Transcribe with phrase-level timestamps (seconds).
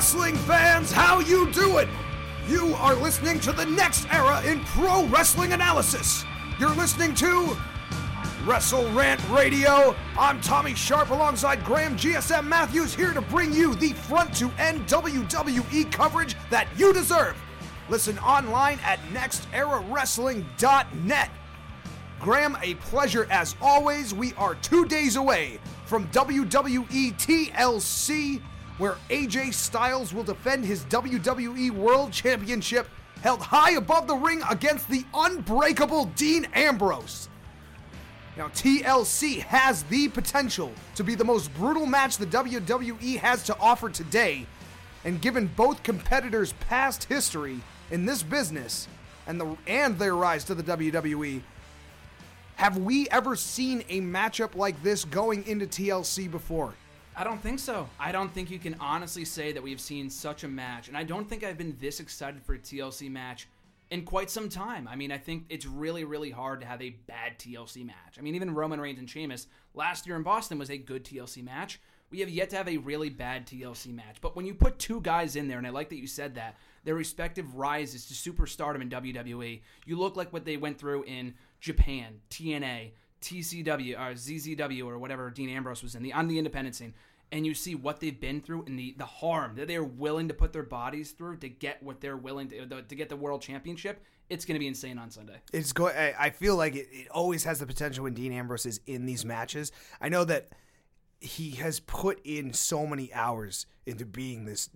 [0.00, 1.86] wrestling fans, how you doing?
[2.48, 6.24] You are listening to the next era in pro wrestling analysis.
[6.58, 7.54] You're listening to
[8.46, 9.94] Wrestle Rant Radio.
[10.18, 14.86] I'm Tommy Sharp alongside Graham GSM Matthews here to bring you the front to end
[14.86, 17.36] WWE coverage that you deserve.
[17.90, 21.30] Listen online at nexterawrestling.net.
[22.20, 24.14] Graham, a pleasure as always.
[24.14, 28.40] We are two days away from WWE TLC,
[28.80, 32.88] where AJ Styles will defend his WWE World Championship
[33.20, 37.28] held high above the ring against the unbreakable Dean Ambrose.
[38.38, 43.58] Now, TLC has the potential to be the most brutal match the WWE has to
[43.58, 44.46] offer today,
[45.04, 48.88] and given both competitors' past history in this business
[49.26, 51.42] and the and their rise to the WWE,
[52.56, 56.72] have we ever seen a matchup like this going into TLC before?
[57.20, 57.86] I don't think so.
[57.98, 61.04] I don't think you can honestly say that we've seen such a match, and I
[61.04, 63.46] don't think I've been this excited for a TLC match
[63.90, 64.88] in quite some time.
[64.88, 68.16] I mean, I think it's really, really hard to have a bad TLC match.
[68.18, 71.44] I mean, even Roman Reigns and Sheamus last year in Boston was a good TLC
[71.44, 71.78] match.
[72.10, 74.16] We have yet to have a really bad TLC match.
[74.22, 76.56] But when you put two guys in there, and I like that you said that,
[76.84, 81.34] their respective rises to superstardom in WWE, you look like what they went through in
[81.60, 86.74] Japan, TNA, TCW, or CZW, or whatever Dean Ambrose was in, the on the independent
[86.74, 86.94] scene
[87.32, 90.34] and you see what they've been through and the, the harm that they're willing to
[90.34, 94.02] put their bodies through to get what they're willing to to get the world championship
[94.28, 95.94] it's going to be insane on sunday It's going.
[95.96, 99.24] I feel like it, it always has the potential when Dean Ambrose is in these
[99.24, 99.72] matches.
[100.00, 100.50] I know that
[101.20, 104.70] he has put in so many hours into being this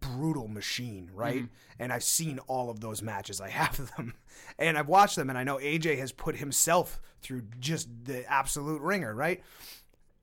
[0.00, 1.36] brutal machine, right?
[1.44, 1.82] Mm-hmm.
[1.82, 3.40] And I've seen all of those matches.
[3.40, 4.14] I have them,
[4.58, 8.82] and I've watched them, and I know AJ has put himself through just the absolute
[8.82, 9.42] wringer, right?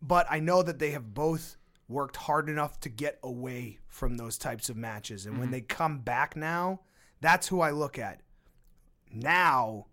[0.01, 1.57] But I know that they have both
[1.87, 5.99] worked hard enough to get away from those types of matches, and when they come
[5.99, 6.81] back now,
[7.21, 8.21] that's who I look at
[9.13, 9.85] now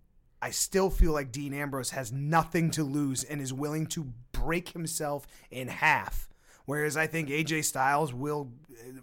[0.42, 4.70] I still feel like Dean Ambrose has nothing to lose and is willing to break
[4.70, 6.30] himself in half.
[6.64, 9.00] Whereas I think AJ Styles will uh,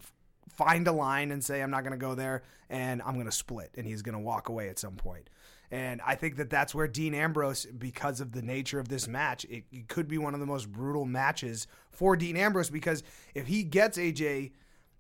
[0.50, 3.32] find a line and say, I'm not going to go there and I'm going to
[3.32, 3.72] split.
[3.78, 5.30] And he's going to walk away at some point.
[5.70, 9.44] And I think that that's where Dean Ambrose, because of the nature of this match,
[9.46, 13.48] it, it could be one of the most brutal matches for Dean Ambrose because if
[13.48, 14.52] he gets AJ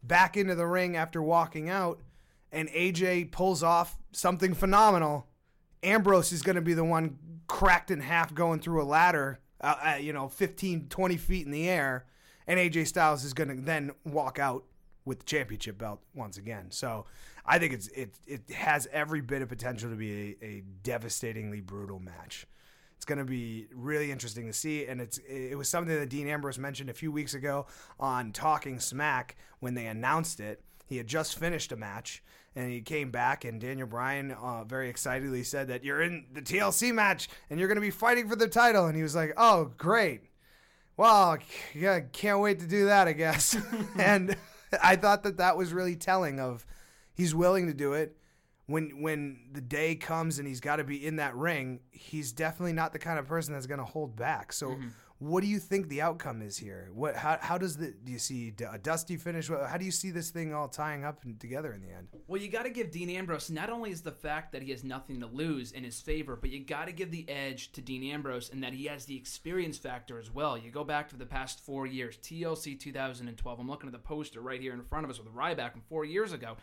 [0.03, 2.01] back into the ring after walking out
[2.51, 5.27] and AJ pulls off something phenomenal,
[5.83, 7.17] Ambrose is going to be the one
[7.47, 11.51] cracked in half going through a ladder, uh, uh, you know, 15, 20 feet in
[11.51, 12.05] the air,
[12.45, 14.65] and AJ Styles is going to then walk out
[15.05, 16.69] with the championship belt once again.
[16.69, 17.05] So
[17.47, 21.61] I think it's it it has every bit of potential to be a, a devastatingly
[21.61, 22.45] brutal match.
[22.97, 26.27] It's going to be really interesting to see, and it's it was something that Dean
[26.27, 27.67] Ambrose mentioned a few weeks ago
[27.99, 30.61] on Talking Smack when they announced it.
[30.87, 32.23] He had just finished a match,
[32.55, 36.41] and he came back, and Daniel Bryan uh, very excitedly said that you're in the
[36.41, 39.33] TLC match, and you're going to be fighting for the title, and he was like,
[39.37, 40.21] "Oh, great."
[40.97, 41.37] Well,
[41.75, 43.55] yeah, can't wait to do that, I guess.
[43.97, 44.35] and
[44.83, 46.65] I thought that that was really telling of
[47.17, 48.15] he's willing to do it.
[48.67, 52.73] When when the day comes and he's got to be in that ring, he's definitely
[52.73, 54.51] not the kind of person that's going to hold back.
[54.51, 54.87] So, mm-hmm.
[55.19, 56.89] what do you think the outcome is here?
[56.93, 59.47] What how, how does the do you see a uh, dusty finish?
[59.47, 62.09] How do you see this thing all tying up and together in the end?
[62.27, 64.83] Well, you got to give Dean Ambrose not only is the fact that he has
[64.83, 68.03] nothing to lose in his favor, but you got to give the edge to Dean
[68.03, 70.57] Ambrose in that he has the experience factor as well.
[70.57, 73.59] You go back to the past four years, TLC 2012.
[73.61, 76.03] I'm looking at the poster right here in front of us with Ryback from four
[76.03, 76.57] years ago.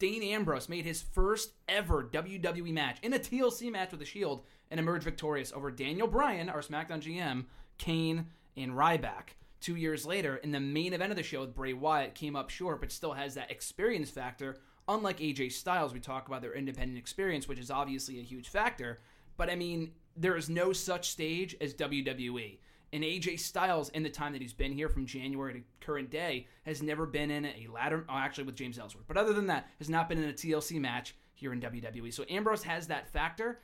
[0.00, 4.42] Dean Ambrose made his first ever WWE match in a TLC match with the Shield
[4.70, 7.44] and emerged victorious over Daniel Bryan, our SmackDown GM,
[7.76, 9.34] Kane, and Ryback.
[9.60, 12.48] Two years later, in the main event of the show with Bray Wyatt, came up
[12.48, 14.56] short, but still has that experience factor.
[14.88, 19.00] Unlike AJ Styles, we talk about their independent experience, which is obviously a huge factor.
[19.36, 22.56] But I mean, there is no such stage as WWE.
[22.92, 26.46] And AJ Styles, in the time that he's been here from January to current day,
[26.64, 29.06] has never been in a ladder, oh, actually with James Ellsworth.
[29.06, 32.12] But other than that, has not been in a TLC match here in WWE.
[32.12, 33.60] So Ambrose has that factor.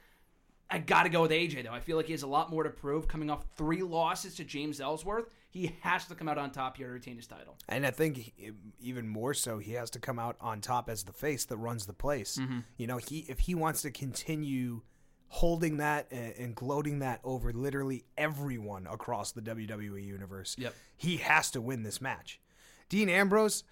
[0.68, 1.72] I got to go with AJ though.
[1.72, 3.06] I feel like he has a lot more to prove.
[3.06, 6.88] Coming off three losses to James Ellsworth, he has to come out on top here
[6.88, 7.56] to retain his title.
[7.68, 11.04] And I think he- even more so, he has to come out on top as
[11.04, 12.38] the face that runs the place.
[12.40, 12.60] Mm-hmm.
[12.78, 14.82] You know, he if he wants to continue
[15.28, 20.74] holding that and, and gloating that over literally everyone across the WWE universe, Yep.
[20.96, 22.40] he has to win this match.
[22.88, 23.64] Dean Ambrose,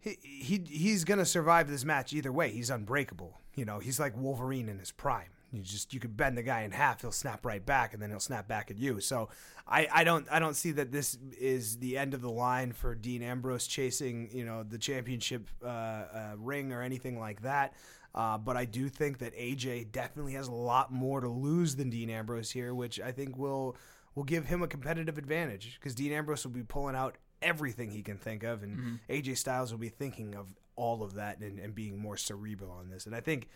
[0.00, 2.50] he, he he's gonna survive this match either way.
[2.50, 3.38] He's unbreakable.
[3.54, 5.28] You know, he's like Wolverine in his prime.
[5.52, 8.10] You just you could bend the guy in half, he'll snap right back, and then
[8.10, 9.00] he'll snap back at you.
[9.00, 9.28] So
[9.68, 12.94] I, I don't I don't see that this is the end of the line for
[12.94, 17.74] Dean Ambrose chasing you know the championship uh, uh, ring or anything like that.
[18.14, 21.88] Uh, but I do think that AJ definitely has a lot more to lose than
[21.90, 23.76] Dean Ambrose here, which I think will
[24.14, 28.02] will give him a competitive advantage because Dean Ambrose will be pulling out everything he
[28.02, 29.12] can think of, and Mm-hmm.
[29.12, 32.88] AJ Styles will be thinking of all of that and, and being more cerebral on
[32.88, 33.04] this.
[33.06, 33.48] And I think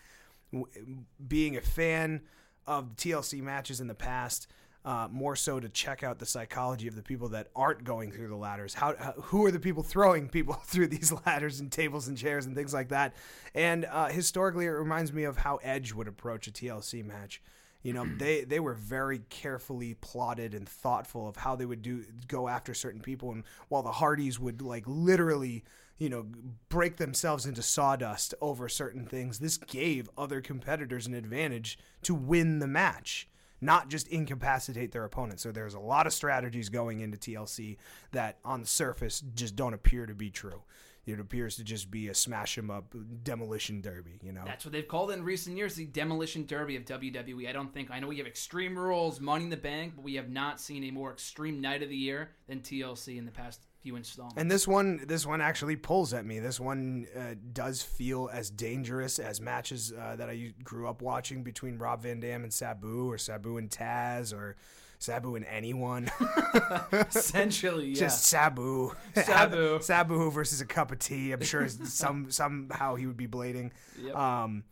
[1.26, 2.22] being a fan
[2.66, 4.48] of TLC matches in the past,
[4.84, 8.28] uh, more so to check out the psychology of the people that aren't going through
[8.28, 8.72] the ladders.
[8.72, 12.46] How, how who are the people throwing people through these ladders and tables and chairs
[12.46, 13.14] and things like that?
[13.54, 17.42] And uh, historically, it reminds me of how Edge would approach a TLC match.
[17.82, 22.04] You know, they they were very carefully plotted and thoughtful of how they would do
[22.28, 25.64] go after certain people, and while the Hardys would like literally,
[25.98, 26.26] you know,
[26.69, 32.58] break themselves into sawdust over certain things, this gave other competitors an advantage to win
[32.58, 33.28] the match,
[33.60, 35.40] not just incapacitate their opponent.
[35.40, 37.78] So there's a lot of strategies going into TLC
[38.12, 40.62] that on the surface just don't appear to be true.
[41.06, 42.92] It appears to just be a smash 'em up
[43.22, 44.42] demolition derby, you know.
[44.44, 47.49] That's what they've called in recent years, the demolition derby of WWE.
[47.49, 50.16] I don't think I know we have extreme rules, money in the bank, but we
[50.16, 53.64] have not seen a more extreme night of the year than TLC in the past
[53.82, 54.40] few installments.
[54.40, 56.38] And this one, this one actually pulls at me.
[56.38, 61.43] This one uh, does feel as dangerous as matches uh, that I grew up watching
[61.43, 64.56] between Rob Van Dam and Sabu, or Sabu and Taz, or
[64.99, 66.11] Sabu and anyone.
[66.93, 68.00] Essentially, yeah.
[68.00, 69.78] Just Sabu, Sabu.
[69.82, 71.32] Sabu versus a cup of tea.
[71.32, 73.70] I'm sure some somehow he would be blading.
[74.02, 74.17] Yep.
[74.17, 74.64] Um,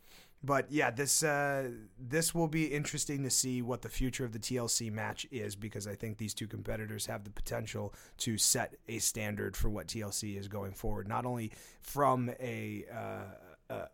[0.45, 1.69] but yeah, this uh,
[1.99, 5.87] this will be interesting to see what the future of the TLC match is because
[5.87, 10.37] I think these two competitors have the potential to set a standard for what TLC
[10.37, 11.07] is going forward.
[11.07, 11.51] Not only
[11.81, 13.85] from a uh, a,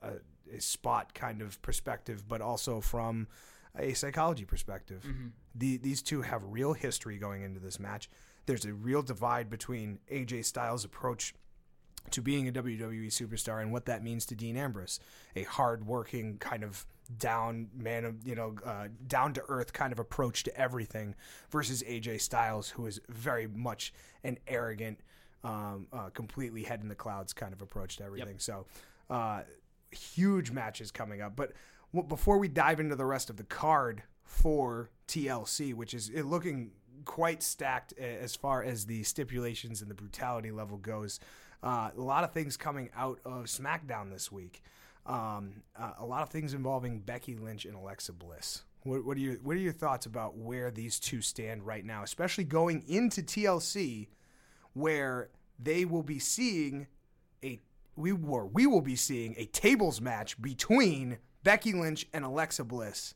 [0.54, 3.28] a, spot kind of perspective, but also from
[3.78, 5.06] a psychology perspective.
[5.56, 8.10] The, these two have real history going into this match.
[8.46, 11.34] There's a real divide between AJ Styles' approach
[12.10, 15.00] to being a WWE superstar and what that means to Dean Ambrose,
[15.36, 16.86] a hard-working kind of
[17.18, 21.16] down man of you know uh, down to earth kind of approach to everything,
[21.50, 23.94] versus AJ Styles, who is very much
[24.24, 25.00] an arrogant,
[25.44, 28.40] um, uh, completely head in the clouds kind of approach to everything.
[28.40, 28.66] So,
[29.10, 29.42] uh,
[29.92, 31.36] huge matches coming up.
[31.36, 31.54] But
[31.94, 36.24] w- before we dive into the rest of the card for TLC, which is it
[36.24, 36.72] looking
[37.06, 41.20] quite stacked as far as the stipulations and the brutality level goes.
[41.64, 44.64] Uh, a lot of things coming out of SmackDown this week.
[45.06, 48.64] Um, uh, a lot of things involving Becky Lynch and Alexa Bliss.
[48.84, 52.04] What, what are your What are your thoughts about where these two stand right now,
[52.04, 54.08] especially going into TLC,
[54.74, 55.30] where
[55.60, 56.88] they will be seeing
[57.44, 57.60] a
[57.96, 63.14] we were we will be seeing a tables match between Becky Lynch and Alexa Bliss.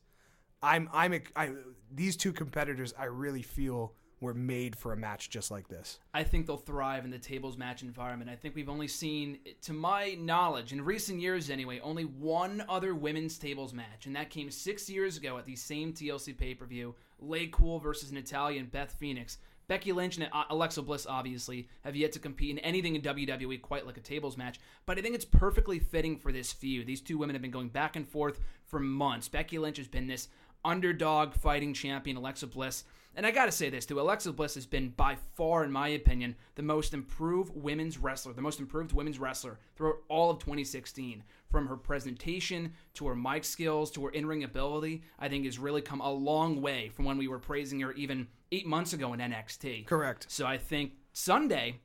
[0.62, 1.50] I'm I'm I,
[1.92, 5.98] these two competitors I really feel were made for a match just like this.
[6.14, 8.30] I think they'll thrive in the tables match environment.
[8.30, 12.94] I think we've only seen, to my knowledge, in recent years anyway, only one other
[12.94, 16.64] women's tables match, and that came six years ago at the same TLC pay per
[16.64, 16.94] view.
[17.22, 19.38] LayCool versus Natalya and Beth Phoenix.
[19.68, 23.60] Becky Lynch and uh, Alexa Bliss obviously have yet to compete in anything in WWE
[23.60, 26.86] quite like a tables match, but I think it's perfectly fitting for this feud.
[26.86, 29.28] These two women have been going back and forth for months.
[29.28, 30.28] Becky Lynch has been this
[30.66, 32.84] underdog fighting champion, Alexa Bliss.
[33.14, 36.36] And I gotta say this too, Alexa Bliss has been by far, in my opinion,
[36.54, 41.22] the most improved women's wrestler, the most improved women's wrestler throughout all of 2016.
[41.50, 45.80] From her presentation to her mic skills to her in-ring ability, I think has really
[45.80, 49.20] come a long way from when we were praising her even eight months ago in
[49.20, 49.86] NXT.
[49.86, 50.26] Correct.
[50.28, 51.80] So I think Sunday,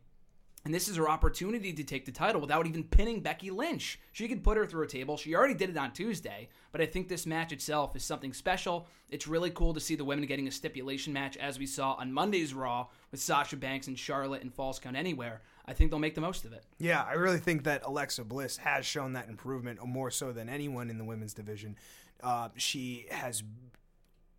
[0.63, 3.99] and this is her opportunity to take the title without even pinning Becky Lynch.
[4.11, 5.17] She could put her through a table.
[5.17, 8.87] She already did it on Tuesday, but I think this match itself is something special.
[9.09, 12.13] It's really cool to see the women getting a stipulation match as we saw on
[12.13, 15.41] Monday's Raw with Sasha Banks and Charlotte and Falls Count Anywhere.
[15.65, 16.63] I think they'll make the most of it.
[16.77, 20.89] Yeah, I really think that Alexa Bliss has shown that improvement more so than anyone
[20.89, 21.75] in the women's division.
[22.21, 23.43] Uh, she has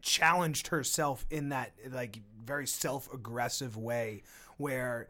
[0.02, 4.22] challenged herself in that like very self-aggressive way
[4.56, 5.08] where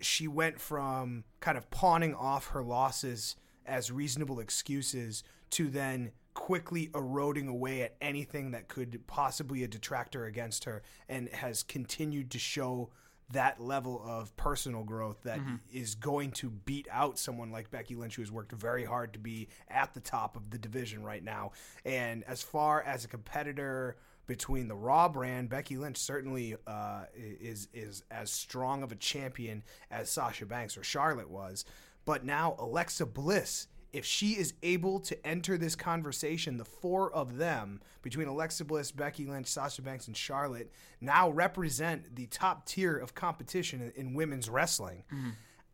[0.00, 3.36] she went from kind of pawning off her losses
[3.66, 10.24] as reasonable excuses to then quickly eroding away at anything that could possibly a detractor
[10.24, 12.90] against her and has continued to show
[13.32, 15.56] that level of personal growth that mm-hmm.
[15.72, 19.18] is going to beat out someone like Becky Lynch, who has worked very hard to
[19.18, 21.52] be at the top of the division right now.
[21.84, 23.96] And as far as a competitor
[24.28, 29.64] between the Raw brand, Becky Lynch certainly uh, is is as strong of a champion
[29.90, 31.64] as Sasha Banks or Charlotte was.
[32.04, 37.38] But now Alexa Bliss if she is able to enter this conversation, the four of
[37.38, 40.70] them between Alexa Bliss, Becky Lynch, Sasha Banks, and Charlotte
[41.00, 45.04] now represent the top tier of competition in, in women's wrestling.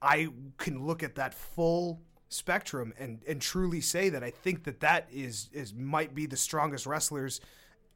[0.00, 4.80] I can look at that full spectrum and and truly say that I think that
[4.80, 7.40] that is is might be the strongest wrestlers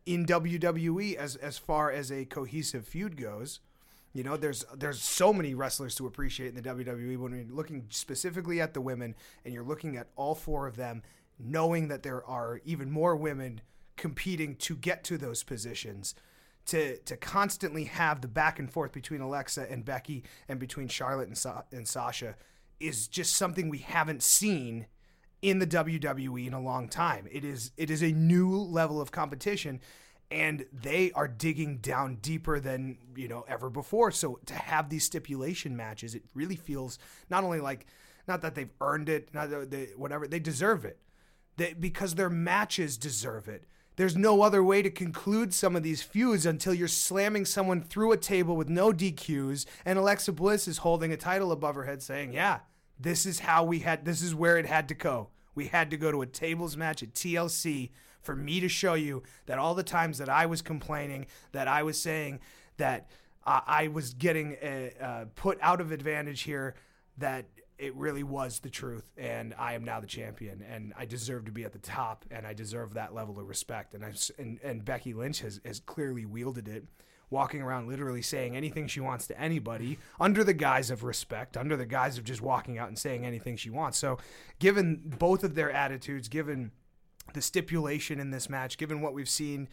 [0.06, 3.60] in WWE as as far as a cohesive feud goes.
[4.12, 7.86] You know, there's there's so many wrestlers to appreciate in the WWE when you're looking
[7.90, 9.14] specifically at the women
[9.44, 11.02] and you're looking at all four of them,
[11.38, 13.60] knowing that there are even more women
[13.96, 16.14] competing to get to those positions.
[16.66, 21.28] To, to constantly have the back and forth between Alexa and Becky and between Charlotte
[21.28, 22.36] and, Sa- and Sasha
[22.78, 24.86] is just something we haven't seen
[25.42, 27.26] in the WWE in a long time.
[27.30, 29.80] It is it is a new level of competition
[30.30, 34.10] and they are digging down deeper than, you know, ever before.
[34.10, 36.98] So to have these stipulation matches, it really feels
[37.30, 37.86] not only like
[38.26, 40.98] not that they've earned it, not that they, whatever, they deserve it.
[41.56, 43.64] They, because their matches deserve it.
[43.96, 48.12] There's no other way to conclude some of these feuds until you're slamming someone through
[48.12, 52.00] a table with no DQs and Alexa Bliss is holding a title above her head
[52.00, 52.60] saying, "Yeah,
[52.98, 55.28] this is how we had this is where it had to go.
[55.54, 57.90] We had to go to a tables match at TLC
[58.20, 61.82] for me to show you that all the times that I was complaining, that I
[61.82, 62.40] was saying
[62.76, 63.10] that
[63.46, 66.74] uh, I was getting a, uh, put out of advantage here,
[67.18, 67.46] that
[67.78, 71.52] it really was the truth, and I am now the champion, and I deserve to
[71.52, 73.94] be at the top, and I deserve that level of respect.
[73.94, 76.84] And I and, and Becky Lynch has has clearly wielded it
[77.30, 81.76] walking around literally saying anything she wants to anybody under the guise of respect, under
[81.76, 83.98] the guise of just walking out and saying anything she wants.
[83.98, 84.18] So,
[84.58, 86.72] given both of their attitudes, given
[87.34, 89.68] the stipulation in this match, given what we've seen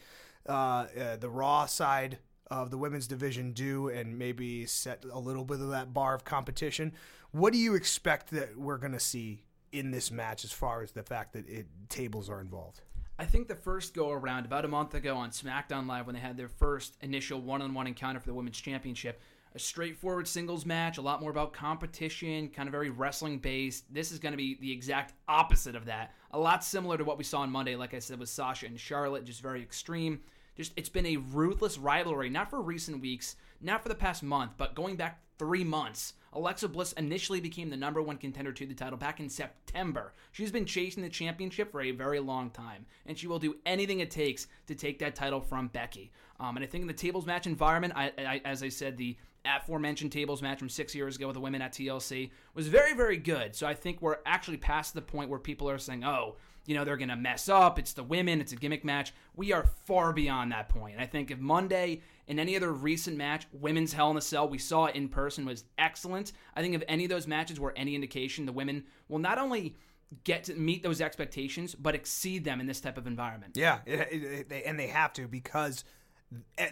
[0.47, 0.51] uh,
[0.99, 2.19] uh, the Raw side
[2.51, 6.23] of the women's division do and maybe set a little bit of that bar of
[6.23, 6.93] competition,
[7.31, 10.91] what do you expect that we're going to see in this match as far as
[10.91, 12.81] the fact that it, tables are involved?
[13.17, 16.21] I think the first go around about a month ago on SmackDown Live when they
[16.21, 19.21] had their first initial one on one encounter for the Women's Championship,
[19.55, 23.85] a straightforward singles match, a lot more about competition, kind of very wrestling based.
[23.93, 26.13] This is going to be the exact opposite of that.
[26.31, 28.77] A lot similar to what we saw on Monday, like I said, with Sasha and
[28.77, 30.19] Charlotte, just very extreme.
[30.57, 34.51] Just it's been a ruthless rivalry, not for recent weeks, not for the past month,
[34.57, 36.15] but going back three months.
[36.35, 40.13] Alexa Bliss initially became the number one contender to the title back in September.
[40.31, 44.01] She's been chasing the championship for a very long time, and she will do anything
[44.01, 46.11] it takes to take that title from Becky.
[46.39, 49.15] Um, and I think in the tables match environment, I, I, as I said, the
[49.45, 53.17] aforementioned tables match from six years ago with the women at TLC was very, very
[53.17, 53.55] good.
[53.55, 56.83] So I think we're actually past the point where people are saying, oh, you know,
[56.83, 57.77] they're going to mess up.
[57.77, 58.41] It's the women.
[58.41, 59.13] It's a gimmick match.
[59.35, 60.93] We are far beyond that point.
[60.93, 64.47] And I think if Monday in any other recent match, women's Hell in a Cell,
[64.47, 66.31] we saw it in person, was excellent.
[66.55, 69.75] I think if any of those matches were any indication, the women will not only
[70.23, 73.57] get to meet those expectations, but exceed them in this type of environment.
[73.57, 75.83] Yeah, and they have to because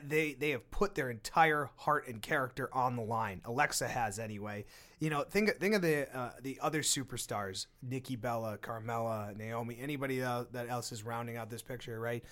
[0.06, 3.42] they they have put their entire heart and character on the line.
[3.46, 4.66] Alexa has anyway.
[5.00, 10.20] You know, think think of the uh, the other superstars: Nikki Bella, Carmella, Naomi, anybody
[10.20, 12.24] that else is rounding out this picture, right?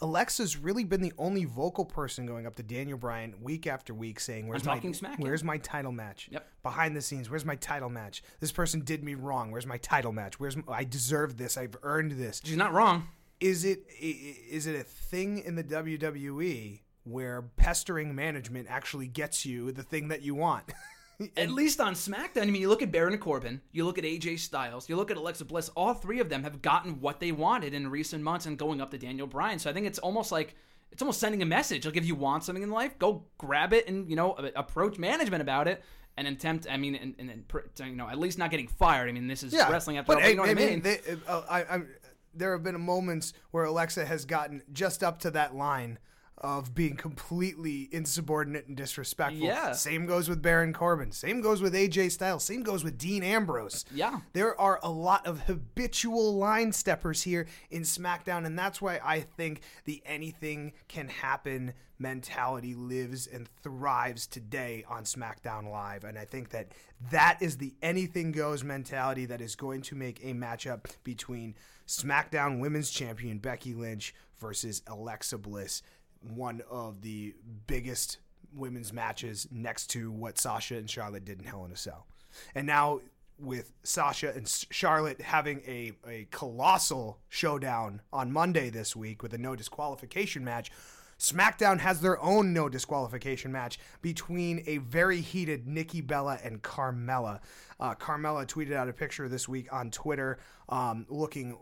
[0.00, 4.20] Alexa's really been the only vocal person going up to Daniel Bryan week after week
[4.20, 5.18] saying, "Where's I'm my smack.
[5.18, 6.28] Where's my title match?
[6.30, 6.46] Yep.
[6.62, 8.22] Behind the scenes, where's my title match?
[8.40, 9.50] This person did me wrong.
[9.50, 10.38] Where's my title match?
[10.38, 11.56] Where's my, I deserve this?
[11.56, 13.08] I've earned this." She's not wrong.
[13.40, 19.72] is it is it a thing in the WWE where pestering management actually gets you
[19.72, 20.72] the thing that you want?
[21.36, 24.38] At least on SmackDown, I mean, you look at Baron Corbin, you look at AJ
[24.38, 25.68] Styles, you look at Alexa Bliss.
[25.70, 28.92] All three of them have gotten what they wanted in recent months, and going up
[28.92, 29.58] to Daniel Bryan.
[29.58, 30.54] So I think it's almost like
[30.92, 31.84] it's almost sending a message.
[31.84, 35.42] Like if you want something in life, go grab it and you know approach management
[35.42, 35.82] about it
[36.16, 36.68] and attempt.
[36.70, 37.44] I mean, and, and, and
[37.80, 39.08] you know at least not getting fired.
[39.08, 40.20] I mean, this is wrestling after all.
[40.20, 40.82] you know I, what I I mean?
[40.82, 41.88] they, uh, I, I'm,
[42.32, 45.98] there have been moments where Alexa has gotten just up to that line
[46.40, 49.46] of being completely insubordinate and disrespectful.
[49.46, 49.72] Yeah.
[49.72, 51.12] Same goes with Baron Corbin.
[51.12, 52.44] Same goes with AJ Styles.
[52.44, 53.84] Same goes with Dean Ambrose.
[53.92, 54.20] Yeah.
[54.32, 59.20] There are a lot of habitual line steppers here in SmackDown, and that's why I
[59.20, 66.04] think the anything can happen mentality lives and thrives today on SmackDown Live.
[66.04, 66.68] And I think that
[67.10, 71.56] that is the anything goes mentality that is going to make a matchup between
[71.88, 75.82] SmackDown Women's Champion Becky Lynch versus Alexa Bliss,
[76.22, 77.34] one of the
[77.66, 78.18] biggest
[78.54, 82.06] women's matches next to what Sasha and Charlotte did in Hell in a Cell.
[82.54, 83.00] And now
[83.38, 89.38] with Sasha and Charlotte having a, a colossal showdown on Monday this week with a
[89.38, 90.70] no disqualification match,
[91.18, 97.40] SmackDown has their own no disqualification match between a very heated Nikki Bella and Carmella.
[97.80, 101.58] Uh, Carmella tweeted out a picture this week on Twitter um, looking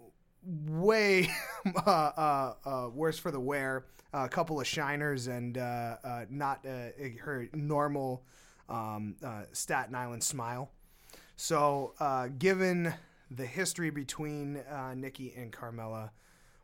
[0.46, 1.28] way
[1.86, 3.86] uh, uh, uh, worse for the wear.
[4.12, 6.88] A couple of shiners and uh, uh, not uh,
[7.20, 8.24] her normal
[8.68, 9.16] um,
[9.52, 10.70] Staten Island smile.
[11.36, 11.94] So,
[12.38, 12.94] given
[13.30, 14.62] the history between
[14.94, 16.10] Nikki and Carmella,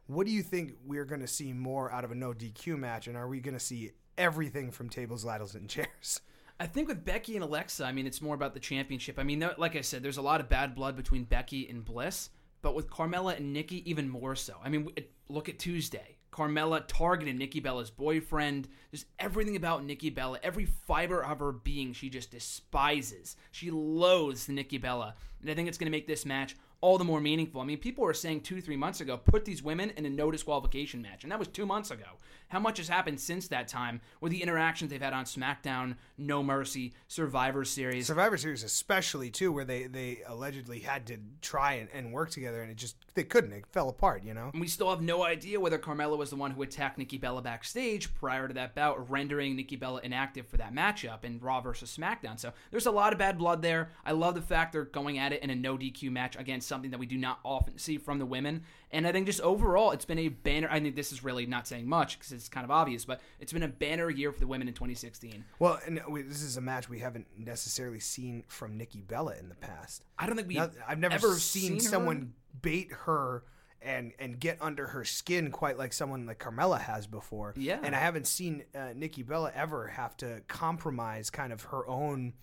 [0.06, 3.06] what do you think we're going to see more out of a no DQ match?
[3.06, 6.20] And are we going to see everything from tables, ladders, and chairs?
[6.60, 9.18] I think with Becky and Alexa, I mean, it's more about the championship.
[9.18, 12.30] I mean, like I said, there's a lot of bad blood between Becky and Bliss,
[12.60, 14.54] but with Carmella and Nikki, even more so.
[14.62, 14.88] I mean,
[15.28, 16.18] look at Tuesday.
[16.32, 18.68] Carmella targeted Nikki Bella's boyfriend.
[18.90, 23.36] Just everything about Nikki Bella, every fiber of her being, she just despises.
[23.50, 25.14] She loathes Nikki Bella.
[25.40, 27.60] And I think it's going to make this match all the more meaningful.
[27.60, 30.30] I mean, people were saying two, three months ago, put these women in a no
[30.30, 31.22] disqualification match.
[31.22, 32.04] And that was two months ago.
[32.48, 36.42] How much has happened since that time with the interactions they've had on SmackDown, No
[36.42, 38.08] Mercy, Survivor Series?
[38.08, 42.60] Survivor Series, especially too, where they they allegedly had to try and, and work together,
[42.60, 43.52] and it just they couldn't.
[43.52, 44.22] It fell apart.
[44.22, 44.50] You know.
[44.52, 47.40] And we still have no idea whether Carmella was the one who attacked Nikki Bella
[47.40, 51.96] backstage prior to that bout, rendering Nikki Bella inactive for that matchup in Raw versus
[51.96, 52.38] SmackDown.
[52.38, 53.92] So there's a lot of bad blood there.
[54.04, 56.90] I love the fact they're going at it in a no DQ match against something
[56.90, 58.62] that we do not often see from the women.
[58.90, 60.68] And I think just overall, it's been a banner.
[60.70, 63.52] I think this is really not saying much because it's kind of obvious, but it's
[63.52, 65.44] been a banner year for the women in 2016.
[65.58, 69.50] Well, and we, this is a match we haven't necessarily seen from Nikki Bella in
[69.50, 70.02] the past.
[70.18, 70.58] I don't think we.
[70.58, 73.44] I've never ever seen, her- someone bait her
[73.82, 77.52] and and get under her skin quite like someone like Carmella has before.
[77.56, 77.80] Yeah.
[77.82, 82.34] and I haven't seen uh, Nikki Bella ever have to compromise kind of her own,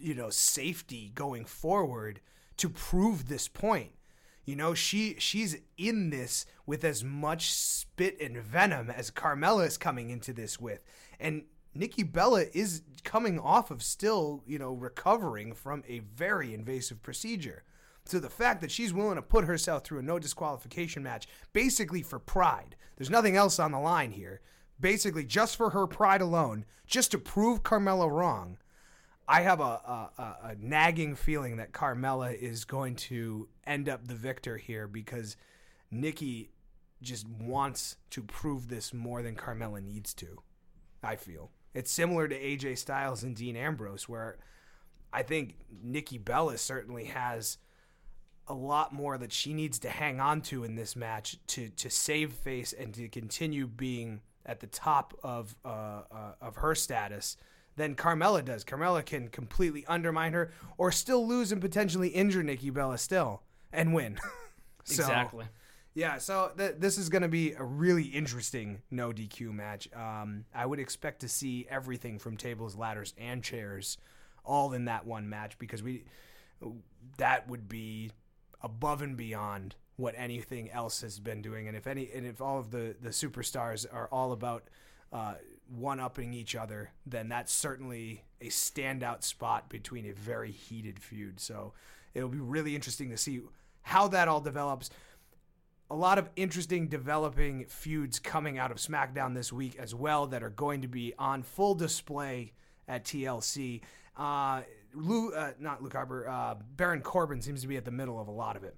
[0.00, 2.20] you know, safety going forward
[2.56, 3.92] to prove this point.
[4.44, 9.78] You know, she she's in this with as much spit and venom as Carmella is
[9.78, 10.84] coming into this with.
[11.20, 11.44] And
[11.74, 17.62] Nikki Bella is coming off of still, you know, recovering from a very invasive procedure.
[18.04, 22.02] So the fact that she's willing to put herself through a no disqualification match basically
[22.02, 22.76] for pride.
[22.96, 24.40] There's nothing else on the line here.
[24.80, 28.58] Basically just for her pride alone, just to prove Carmella wrong.
[29.28, 34.14] I have a, a, a, nagging feeling that Carmella is going to end up the
[34.14, 35.36] victor here because
[35.90, 36.50] Nikki
[37.00, 40.42] just wants to prove this more than Carmella needs to.
[41.02, 44.38] I feel it's similar to AJ Styles and Dean Ambrose, where
[45.12, 47.58] I think Nikki Bella certainly has
[48.48, 51.88] a lot more that she needs to hang on to in this match to to
[51.90, 57.36] save face and to continue being at the top of uh, uh, of her status
[57.76, 58.64] than Carmella does.
[58.64, 63.94] Carmella can completely undermine her or still lose and potentially injure Nikki Bella still and
[63.94, 64.18] win.
[64.84, 65.44] So, exactly.
[65.94, 69.88] Yeah, so th- this is going to be a really interesting no DQ match.
[69.94, 73.98] Um, I would expect to see everything from tables, ladders, and chairs
[74.44, 76.04] all in that one match because we
[77.18, 78.10] that would be
[78.60, 81.68] above and beyond what anything else has been doing.
[81.68, 84.68] And if any, and if all of the the superstars are all about
[85.12, 85.34] uh,
[85.72, 91.40] one upping each other, then that's certainly a standout spot between a very heated feud.
[91.40, 91.72] So
[92.14, 93.40] it'll be really interesting to see
[93.82, 94.90] how that all develops.
[95.90, 100.42] A lot of interesting developing feuds coming out of SmackDown this week as well that
[100.42, 102.52] are going to be on full display
[102.88, 103.82] at TLC.
[104.16, 104.62] Uh,
[104.94, 108.28] Lou, uh, not Luke Harper, uh, Baron Corbin seems to be at the middle of
[108.28, 108.76] a lot of it.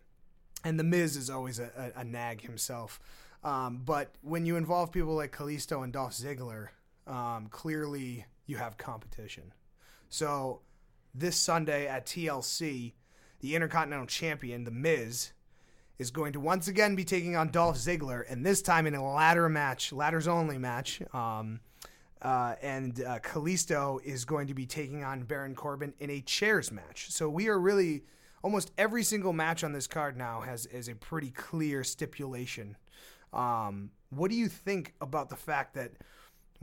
[0.64, 3.00] And The Miz is always a, a, a nag himself.
[3.42, 6.68] Um, but when you involve people like Kalisto and Dolph Ziggler,
[7.06, 9.52] um, clearly you have competition.
[10.08, 10.60] So
[11.14, 12.92] this Sunday at TLC,
[13.40, 15.32] the Intercontinental Champion, The Miz,
[15.98, 19.14] is going to once again be taking on Dolph Ziggler, and this time in a
[19.14, 21.00] ladder match, ladders only match.
[21.12, 21.60] Um,
[22.20, 26.72] uh, and uh, Kalisto is going to be taking on Baron Corbin in a chairs
[26.72, 27.10] match.
[27.10, 28.04] So we are really
[28.42, 32.76] almost every single match on this card now has is a pretty clear stipulation.
[33.32, 35.92] Um, what do you think about the fact that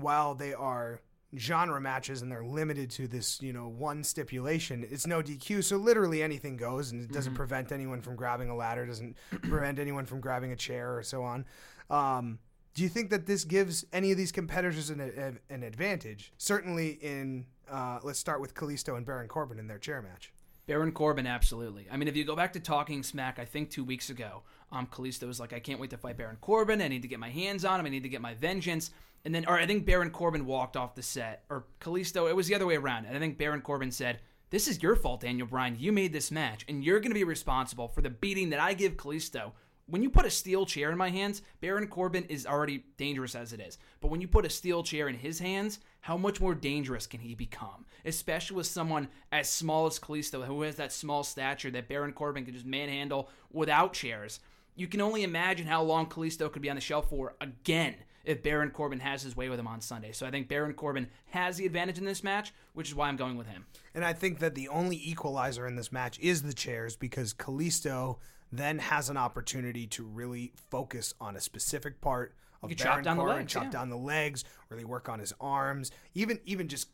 [0.02, 1.02] while they are
[1.38, 5.78] genre matches and they're limited to this, you know, one stipulation, it's no DQ, so
[5.78, 10.06] literally anything goes, and it doesn't prevent anyone from grabbing a ladder, doesn't prevent anyone
[10.06, 11.46] from grabbing a chair or so on.
[11.90, 12.40] Um,
[12.74, 16.34] do you think that this gives any of these competitors an, a- an advantage?
[16.38, 20.34] Certainly, in uh, let's start with Kalisto and Baron Corbin in their chair match.
[20.71, 21.86] Baron Corbin, absolutely.
[21.91, 24.88] I mean, if you go back to Talking Smack, I think two weeks ago, um,
[24.88, 26.81] Kalisto was like, I can't wait to fight Baron Corbin.
[26.81, 27.86] I need to get my hands on him.
[27.86, 28.91] I need to get my vengeance.
[29.25, 32.47] And then, or I think Baron Corbin walked off the set, or Kalisto, it was
[32.47, 33.03] the other way around.
[33.03, 35.75] And I think Baron Corbin said, This is your fault, Daniel Bryan.
[35.77, 38.73] You made this match, and you're going to be responsible for the beating that I
[38.73, 39.51] give Kalisto
[39.91, 43.51] when you put a steel chair in my hands, Baron Corbin is already dangerous as
[43.51, 43.77] it is.
[43.99, 47.19] But when you put a steel chair in his hands, how much more dangerous can
[47.19, 47.86] he become?
[48.06, 52.45] Especially with someone as small as Kalisto, who has that small stature that Baron Corbin
[52.45, 54.39] can just manhandle without chairs.
[54.75, 58.41] You can only imagine how long Kalisto could be on the shelf for again if
[58.41, 60.13] Baron Corbin has his way with him on Sunday.
[60.13, 63.17] So I think Baron Corbin has the advantage in this match, which is why I'm
[63.17, 63.65] going with him.
[63.93, 68.19] And I think that the only equalizer in this match is the chairs because Kalisto
[68.52, 73.04] then has an opportunity to really focus on a specific part of You Baron chop
[73.04, 73.70] down the Corbin, legs, chop yeah.
[73.70, 76.90] down the legs, really work on his arms, even even just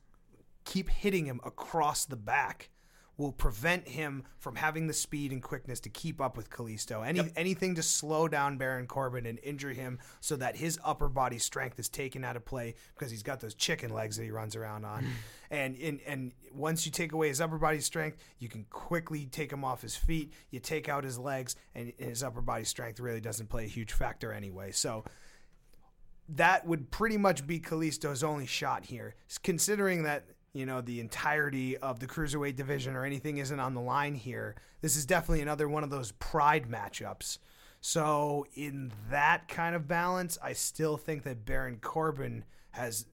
[0.65, 2.70] keep hitting him across the back
[3.17, 7.06] will prevent him from having the speed and quickness to keep up with Kalisto.
[7.06, 11.39] Any anything to slow down Baron Corbin and injure him so that his upper body
[11.39, 14.56] strength is taken out of play because he's got those chicken legs that he runs
[14.56, 15.03] around on.
[15.03, 15.10] Mm.
[15.51, 19.51] and in and once you take away his upper body strength, you can quickly take
[19.51, 20.34] him off his feet.
[20.51, 23.93] You take out his legs and his upper body strength really doesn't play a huge
[23.93, 24.71] factor anyway.
[24.71, 25.03] So
[26.30, 31.77] that would pretty much be Kalisto's only shot here, considering that you know the entirety
[31.77, 34.55] of the cruiserweight division or anything isn't on the line here.
[34.81, 37.38] This is definitely another one of those pride matchups.
[37.81, 43.05] So in that kind of balance, I still think that Baron Corbin has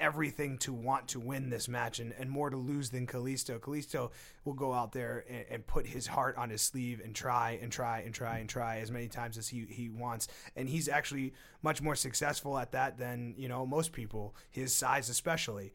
[0.00, 3.60] everything to want to win this match and, and more to lose than Kalisto.
[3.60, 4.10] Kalisto
[4.44, 7.70] will go out there and, and put his heart on his sleeve and try and
[7.70, 10.26] try and try and try as many times as he, he wants.
[10.56, 15.08] And he's actually much more successful at that than, you know, most people, his size
[15.10, 15.72] especially.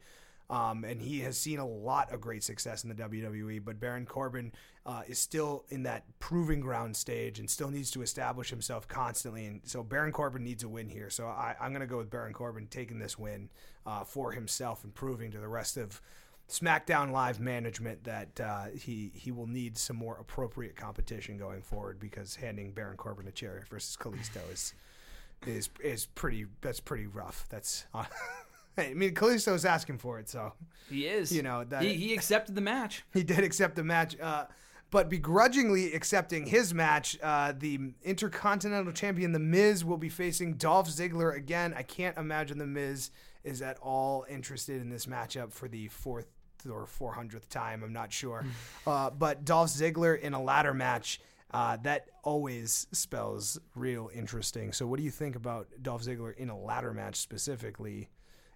[0.48, 4.06] Um, and he has seen a lot of great success in the WWE, but Baron
[4.06, 4.52] Corbin
[4.84, 9.46] uh, is still in that proving ground stage and still needs to establish himself constantly.
[9.46, 11.10] And so Baron Corbin needs a win here.
[11.10, 13.48] So I, I'm going to go with Baron Corbin taking this win
[13.84, 16.00] uh, for himself and proving to the rest of
[16.48, 21.98] SmackDown Live management that uh, he he will need some more appropriate competition going forward
[21.98, 24.72] because handing Baron Corbin a chair versus Kalisto is
[25.44, 27.46] is is pretty that's pretty rough.
[27.48, 27.84] That's
[28.78, 30.52] I mean Kalisto is asking for it, so
[30.90, 31.32] He is.
[31.34, 33.04] You know, that- he, he accepted the match.
[33.14, 34.18] he did accept the match.
[34.20, 34.46] Uh,
[34.90, 40.88] but begrudgingly accepting his match, uh, the Intercontinental Champion, The Miz, will be facing Dolph
[40.88, 41.74] Ziggler again.
[41.76, 43.10] I can't imagine The Miz
[43.42, 46.26] is at all interested in this matchup for the fourth
[46.70, 47.82] or 400th time.
[47.82, 48.44] I'm not sure.
[48.86, 51.20] uh, but Dolph Ziggler in a ladder match,
[51.52, 54.72] uh, that always spells real interesting.
[54.72, 58.08] So, what do you think about Dolph Ziggler in a ladder match specifically?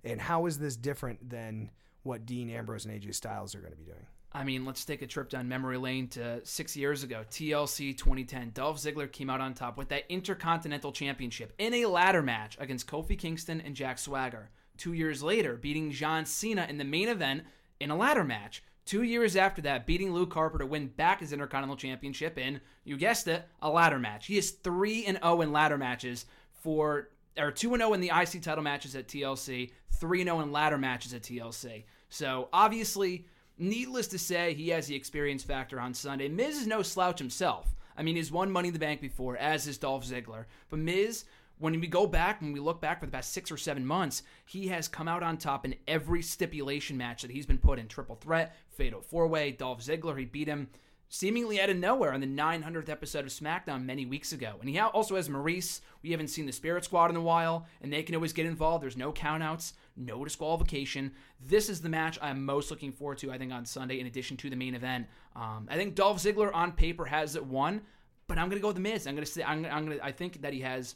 [0.04, 1.70] And how is this different than
[2.02, 4.06] what Dean Ambrose and AJ Styles are going to be doing?
[4.32, 8.52] I mean, let's take a trip down memory lane to six years ago, TLC 2010.
[8.54, 12.86] Dolph Ziggler came out on top with that Intercontinental Championship in a ladder match against
[12.86, 14.50] Kofi Kingston and Jack Swagger.
[14.76, 17.42] Two years later, beating John Cena in the main event
[17.80, 18.62] in a ladder match.
[18.86, 22.96] Two years after that, beating Luke Harper to win back his Intercontinental Championship in, you
[22.96, 24.26] guessed it, a ladder match.
[24.26, 26.24] He is 3 and 0 in ladder matches
[26.62, 30.78] for or 2 0 in the IC title matches at TLC, 3 0 in ladder
[30.78, 31.84] matches at TLC.
[32.08, 33.26] So obviously,
[33.58, 36.28] needless to say, he has the experience factor on Sunday.
[36.28, 37.74] Miz is no slouch himself.
[37.96, 40.46] I mean, he's won Money in the Bank before, as is Dolph Ziggler.
[40.70, 41.24] But Miz,
[41.58, 44.22] when we go back, when we look back for the past six or seven months,
[44.46, 47.86] he has come out on top in every stipulation match that he's been put in
[47.86, 49.52] triple threat, fatal four way.
[49.52, 50.68] Dolph Ziggler, he beat him
[51.12, 54.54] seemingly out of nowhere on the 900th episode of SmackDown many weeks ago.
[54.60, 55.80] And he also has Maryse.
[56.02, 58.84] We haven't seen the Spirit Squad in a while, and they can always get involved.
[58.84, 61.12] There's no countouts, no disqualification.
[61.44, 64.36] This is the match I'm most looking forward to, I think, on Sunday, in addition
[64.38, 65.08] to the main event.
[65.34, 67.82] Um, I think Dolph Ziggler on paper has it won,
[68.28, 69.08] but I'm going to go with The Miz.
[69.08, 70.94] I'm going to say, I'm, I'm going to, I think that he has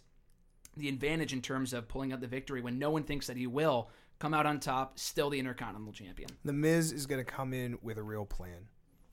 [0.76, 3.48] the advantage in terms of pulling out the victory when no one thinks that he
[3.48, 6.30] will come out on top, still the Intercontinental Champion.
[6.44, 8.68] The Miz is going to come in with a real plan.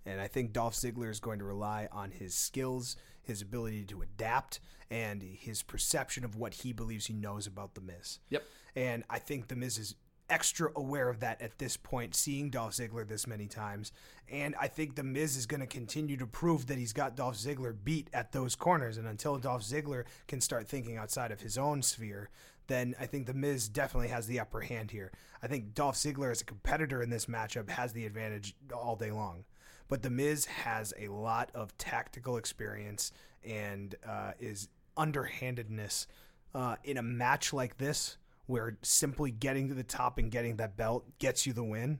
[0.06, 4.02] And I think Dolph Ziggler is going to rely on his skills, his ability to
[4.02, 4.60] adapt,
[4.90, 8.20] and his perception of what he believes he knows about The Miz.
[8.30, 8.44] Yep.
[8.76, 9.96] And I think The Miz is
[10.30, 13.92] extra aware of that at this point, seeing Dolph Ziggler this many times.
[14.30, 17.36] And I think The Miz is going to continue to prove that he's got Dolph
[17.36, 18.98] Ziggler beat at those corners.
[18.98, 22.30] And until Dolph Ziggler can start thinking outside of his own sphere,
[22.68, 25.12] then I think The Miz definitely has the upper hand here.
[25.44, 29.12] I think Dolph Ziggler, as a competitor in this matchup, has the advantage all day
[29.12, 29.44] long.
[29.92, 33.12] But The Miz has a lot of tactical experience
[33.44, 36.08] and uh, is underhandedness
[36.56, 40.78] uh, in a match like this, where simply getting to the top and getting that
[40.78, 42.00] belt gets you the win.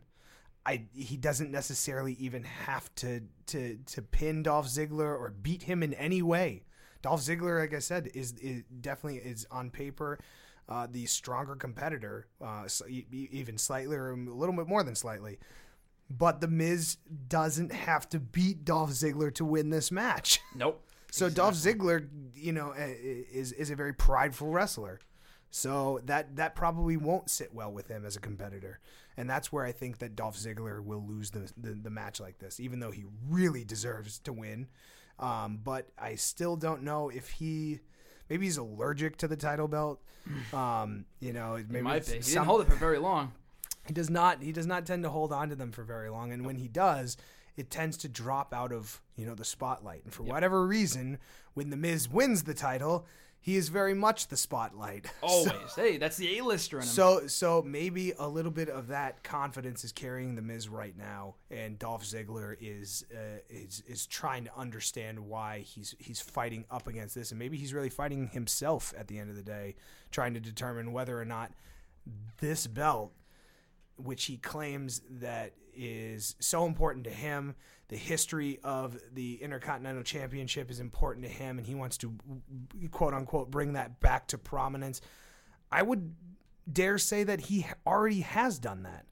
[0.66, 5.84] I he doesn't necessarily even have to to to pin Dolph Ziggler or beat him
[5.84, 6.64] in any way.
[7.02, 10.18] Dolph Ziggler, like I said, is, is definitely is on paper
[10.70, 15.40] uh, the stronger competitor, uh, so even slightly or a little bit more than slightly.
[16.18, 16.98] But the Miz
[17.28, 20.40] doesn't have to beat Dolph Ziggler to win this match.
[20.56, 20.86] Nope.
[21.12, 25.00] So Dolph Ziggler, you know, uh, is is a very prideful wrestler.
[25.50, 28.80] So that that probably won't sit well with him as a competitor,
[29.18, 32.40] and that's where I think that Dolph Ziggler will lose the the, the match like
[32.40, 34.68] this, even though he really deserves to win.
[35.20, 37.82] Um, but I still don't know if he
[38.30, 40.02] maybe he's allergic to the title belt.
[40.54, 42.14] Um, you know, maybe He might be.
[42.14, 43.34] He didn't hold it for very long.
[43.88, 46.32] He does not he does not tend to hold on to them for very long.
[46.32, 47.18] And when he does
[47.58, 50.04] it tends to drop out of you know the spotlight.
[50.04, 51.18] And for whatever reason
[51.54, 53.06] when the miz wins the title
[53.44, 55.08] he is very much the spotlight.
[55.22, 55.74] Always.
[55.76, 56.88] hey, that's the A-lister in him.
[56.88, 61.36] so so maybe a little bit of that confidence is carrying the Miz right now,
[61.50, 66.88] and Dolph Ziggler is uh, is is trying to understand why he's he's fighting up
[66.88, 69.76] against this, and maybe he's really fighting himself at the end of the day,
[70.12, 71.52] trying to determine whether or not
[72.40, 73.12] this belt,
[73.98, 77.56] which he claims that is so important to him.
[77.88, 82.16] The history of the Intercontinental Championship is important to him, and he wants to
[82.92, 85.02] quote unquote bring that back to prominence.
[85.72, 86.16] I would
[86.72, 89.06] dare say that he already has done that.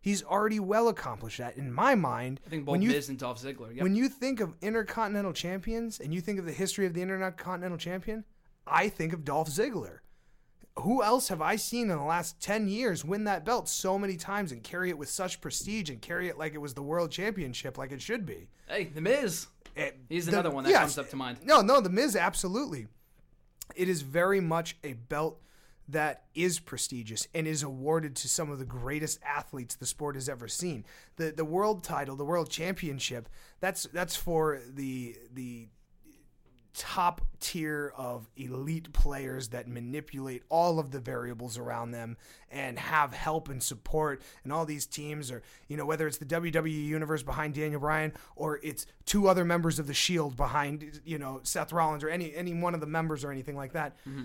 [0.00, 1.56] He's already well accomplished that.
[1.56, 3.74] In my mind, I think both when you Miz and Dolph Ziggler.
[3.74, 3.82] Yep.
[3.82, 7.78] when you think of intercontinental champions and you think of the history of the intercontinental
[7.78, 8.24] champion,
[8.66, 10.00] I think of Dolph Ziggler.
[10.80, 14.16] Who else have I seen in the last 10 years win that belt so many
[14.16, 17.12] times and carry it with such prestige and carry it like it was the world
[17.12, 18.48] championship like it should be?
[18.68, 19.46] hey, The Miz.
[19.76, 20.80] It- He's the- another one that yes.
[20.80, 21.38] comes up to mind.
[21.44, 22.86] No, no, the Miz absolutely.
[23.76, 25.40] It is very much a belt
[25.88, 30.28] that is prestigious and is awarded to some of the greatest athletes the sport has
[30.28, 30.84] ever seen.
[31.16, 33.28] The the world title, the world championship,
[33.60, 35.68] that's that's for the the
[36.76, 42.16] top tier of elite players that manipulate all of the variables around them
[42.50, 44.20] and have help and support.
[44.42, 48.12] And all these teams or you know whether it's the WWE universe behind Daniel Bryan
[48.34, 52.34] or it's two other members of the Shield behind you know Seth Rollins or any
[52.34, 54.24] any one of the members or anything like that mm-hmm.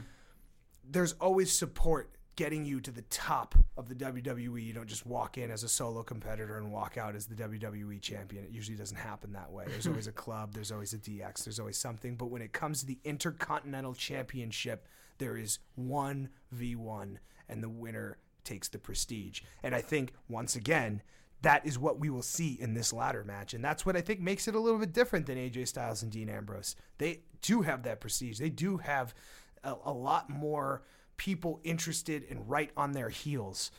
[0.89, 2.09] there's always support
[2.39, 4.63] getting you to the top of the WWE.
[4.63, 7.99] You don't just walk in as a solo competitor and walk out as the WWE
[7.99, 8.45] champion.
[8.45, 9.65] It usually doesn't happen that way.
[9.67, 12.15] There's always a club, there's always a DX, there's always something.
[12.15, 17.17] But when it comes to the Intercontinental Championship, there is 1v1
[17.49, 19.41] and the winner takes the prestige.
[19.61, 21.01] And I think once again,
[21.41, 23.53] that is what we will see in this ladder match.
[23.53, 26.11] And that's what I think makes it a little bit different than AJ Styles and
[26.11, 26.77] Dean Ambrose.
[26.99, 28.39] They do have that prestige.
[28.39, 29.13] They do have
[29.61, 30.83] a, a lot more
[31.19, 33.69] people interested and right on their heels.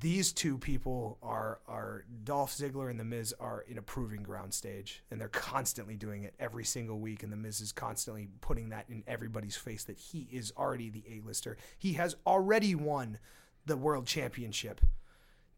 [0.00, 4.54] These two people are are Dolph Ziggler and The Miz are in a proving ground
[4.54, 7.22] stage, and they're constantly doing it every single week.
[7.22, 11.04] And The Miz is constantly putting that in everybody's face that he is already the
[11.08, 11.56] A-lister.
[11.76, 13.18] He has already won
[13.66, 14.80] the world championship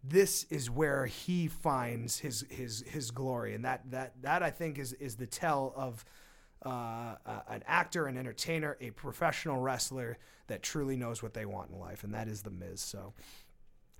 [0.04, 4.78] this is where he finds his his his glory, and that that that I think
[4.78, 6.04] is is the tell of
[6.62, 7.14] uh,
[7.48, 10.18] an actor, an entertainer, a professional wrestler
[10.48, 12.80] that truly knows what they want in life, and that is the Miz.
[12.80, 13.12] So,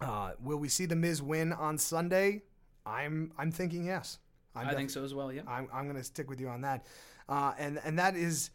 [0.01, 2.43] uh, will we see the Miz win on Sunday?
[2.87, 4.19] I'm I'm thinking yes.
[4.57, 5.33] I'm I think so as well.
[5.33, 5.43] Yeah.
[5.47, 6.87] I'm, I'm going to stick with you on that.
[7.29, 8.51] Uh, and and that is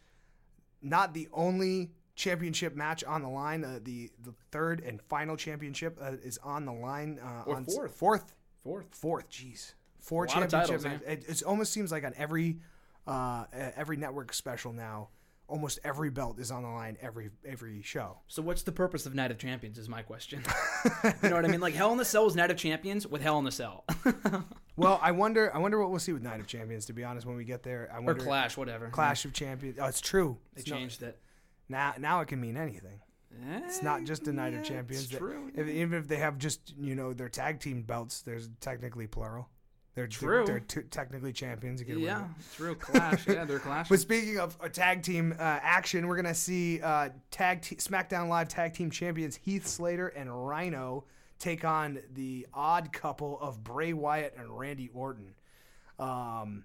[0.82, 3.64] not the only championship match on the line.
[3.64, 7.18] Uh, the the third and final championship uh, is on the line.
[7.22, 7.94] Uh, Or on fourth.
[7.94, 8.86] fourth, Fourth.
[8.90, 9.30] fourth.
[9.30, 12.58] Jeez, four A lot of championship titles, It, it almost seems like on every
[13.06, 13.44] uh,
[13.76, 15.08] every network special now,
[15.46, 18.18] almost every belt is on the line every every show.
[18.28, 19.78] So what's the purpose of Night of Champions?
[19.78, 20.42] Is my question.
[21.22, 21.60] you know what I mean?
[21.60, 23.84] Like Hell in the Cell is Night of Champions with Hell in the Cell,
[24.76, 26.86] Well, I wonder I wonder what we'll see with Night of Champions.
[26.86, 28.88] To be honest, when we get there, I or wonder Clash, whatever.
[28.88, 29.78] Clash of Champions.
[29.80, 30.38] Oh, it's true.
[30.54, 31.20] They It's changed it.
[31.68, 33.00] now now it can mean anything.
[33.66, 35.04] It's not just a Night of Champions.
[35.06, 35.50] It's true.
[35.56, 39.48] If, even if they have just you know their tag team belts, there's technically plural.
[39.94, 40.44] They're True.
[40.44, 41.80] They're, technically champions.
[41.80, 42.24] You get away Yeah,
[42.56, 42.74] true.
[42.74, 43.28] Clash.
[43.28, 43.94] Yeah, they're clashing.
[43.94, 48.28] But speaking of a tag team uh, action, we're gonna see uh, tag te- SmackDown
[48.28, 51.04] Live tag team champions Heath Slater and Rhino
[51.38, 55.34] take on the odd couple of Bray Wyatt and Randy Orton.
[55.98, 56.64] Um,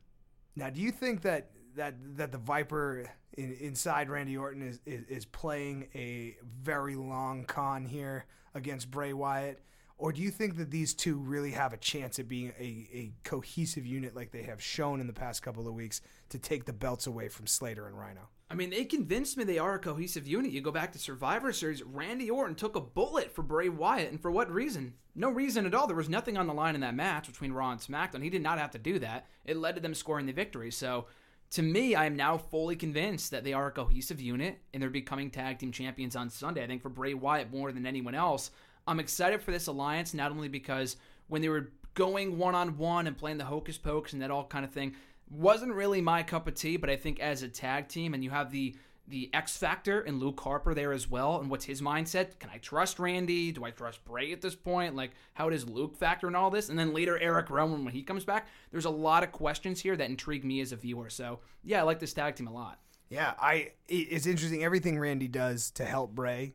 [0.56, 3.06] now, do you think that that that the Viper
[3.38, 9.14] in, inside Randy Orton is, is is playing a very long con here against Bray
[9.14, 9.62] Wyatt?
[10.00, 13.12] Or do you think that these two really have a chance at being a, a
[13.26, 16.72] cohesive unit like they have shown in the past couple of weeks to take the
[16.72, 18.30] belts away from Slater and Rhino?
[18.50, 20.54] I mean, they convinced me they are a cohesive unit.
[20.54, 24.22] You go back to Survivor Series, Randy Orton took a bullet for Bray Wyatt, and
[24.22, 24.94] for what reason?
[25.16, 25.86] No reason at all.
[25.86, 28.24] There was nothing on the line in that match between Raw and SmackDown.
[28.24, 29.28] He did not have to do that.
[29.44, 30.72] It led to them scoring the victory.
[30.72, 31.08] So,
[31.52, 34.90] to me, I am now fully convinced that they are a cohesive unit, and they're
[34.90, 36.64] becoming tag team champions on Sunday.
[36.64, 38.52] I think for Bray Wyatt more than anyone else.
[38.90, 40.98] I'm excited for this alliance, not only because
[41.28, 44.46] when they were going one on one and playing the hocus pocus and that all
[44.46, 44.96] kind of thing,
[45.30, 48.32] wasn't really my cup of tea, but I think as a tag team, and you
[48.32, 48.76] have the
[49.08, 52.38] the X factor and Luke Harper there as well, and what's his mindset?
[52.38, 53.52] Can I trust Randy?
[53.52, 54.96] Do I trust Bray at this point?
[54.96, 56.70] Like, how does Luke factor in all this?
[56.70, 58.48] And then later, Eric Rowan when he comes back.
[58.72, 61.10] There's a lot of questions here that intrigue me as a viewer.
[61.10, 62.80] So yeah, I like this tag team a lot.
[63.10, 63.72] Yeah, I.
[63.88, 64.64] It's interesting.
[64.64, 66.54] Everything Randy does to help Bray,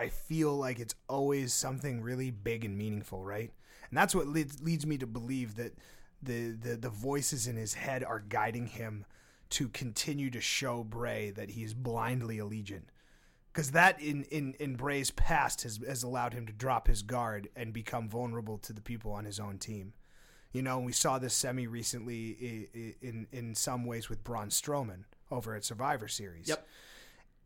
[0.00, 3.52] I feel like it's always something really big and meaningful, right?
[3.90, 5.74] And that's what leads, leads me to believe that
[6.22, 9.04] the, the the voices in his head are guiding him
[9.50, 12.84] to continue to show Bray that he's blindly allegiant.
[13.52, 17.48] Because that in, in, in Bray's past has, has allowed him to drop his guard
[17.56, 19.92] and become vulnerable to the people on his own team.
[20.52, 25.04] You know, we saw this semi recently in, in, in some ways with Braun Strowman
[25.30, 26.48] over at Survivor Series.
[26.48, 26.66] Yep.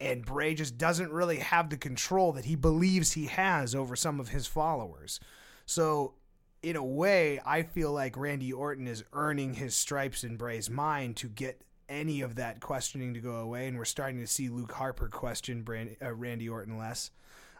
[0.00, 4.20] And Bray just doesn't really have the control that he believes he has over some
[4.20, 5.20] of his followers.
[5.66, 6.14] So,
[6.62, 11.16] in a way, I feel like Randy Orton is earning his stripes in Bray's mind
[11.16, 14.72] to get any of that questioning to go away, and we're starting to see Luke
[14.72, 15.64] Harper question
[16.02, 17.10] uh, Randy Orton less.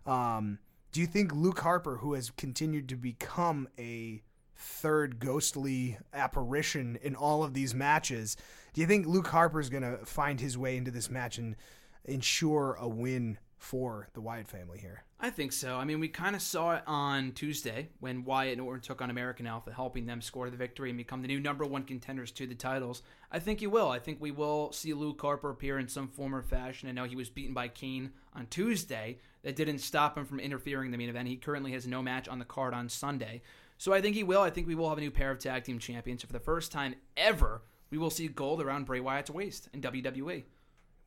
[0.07, 0.59] Um,
[0.93, 4.23] do you think Luke Harper, who has continued to become a
[4.57, 8.37] third ghostly apparition in all of these matches,
[8.73, 11.57] do you think Luke Harper is going to find his way into this match and
[12.05, 15.05] ensure a win for the Wyatt family here?
[15.19, 15.77] I think so.
[15.77, 19.09] I mean, we kind of saw it on Tuesday when Wyatt and Orton took on
[19.09, 22.47] American Alpha, helping them score the victory and become the new number one contenders to
[22.47, 23.03] the titles.
[23.33, 23.89] I think he will.
[23.89, 26.91] I think we will see Luke Harper appear in some form or fashion.
[26.91, 29.19] I know he was beaten by Kane on Tuesday.
[29.45, 31.29] That didn't stop him from interfering in the main event.
[31.29, 33.41] He currently has no match on the card on Sunday.
[33.79, 34.43] So I think he will.
[34.43, 36.23] I think we will have a new pair of tag team champions.
[36.23, 40.45] For the first time ever, we will see gold around Bray Wyatt's waist in WWE.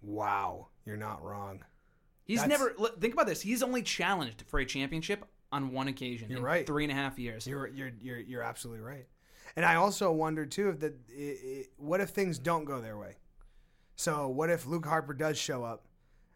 [0.01, 1.63] Wow, you're not wrong.
[2.23, 3.41] He's That's, never think about this.
[3.41, 6.29] He's only challenged for a championship on one occasion.
[6.29, 6.67] You're right.
[6.67, 7.47] Three and a half years.
[7.47, 9.07] You're you're you're you're absolutely right.
[9.55, 10.93] And I also wonder too if that
[11.77, 13.15] what if things don't go their way.
[13.95, 15.87] So what if Luke Harper does show up,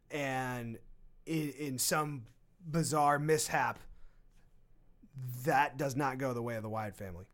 [0.09, 0.79] and
[1.25, 2.23] in, in some
[2.65, 3.79] bizarre mishap,
[5.43, 7.25] that does not go the way of the Wyatt family.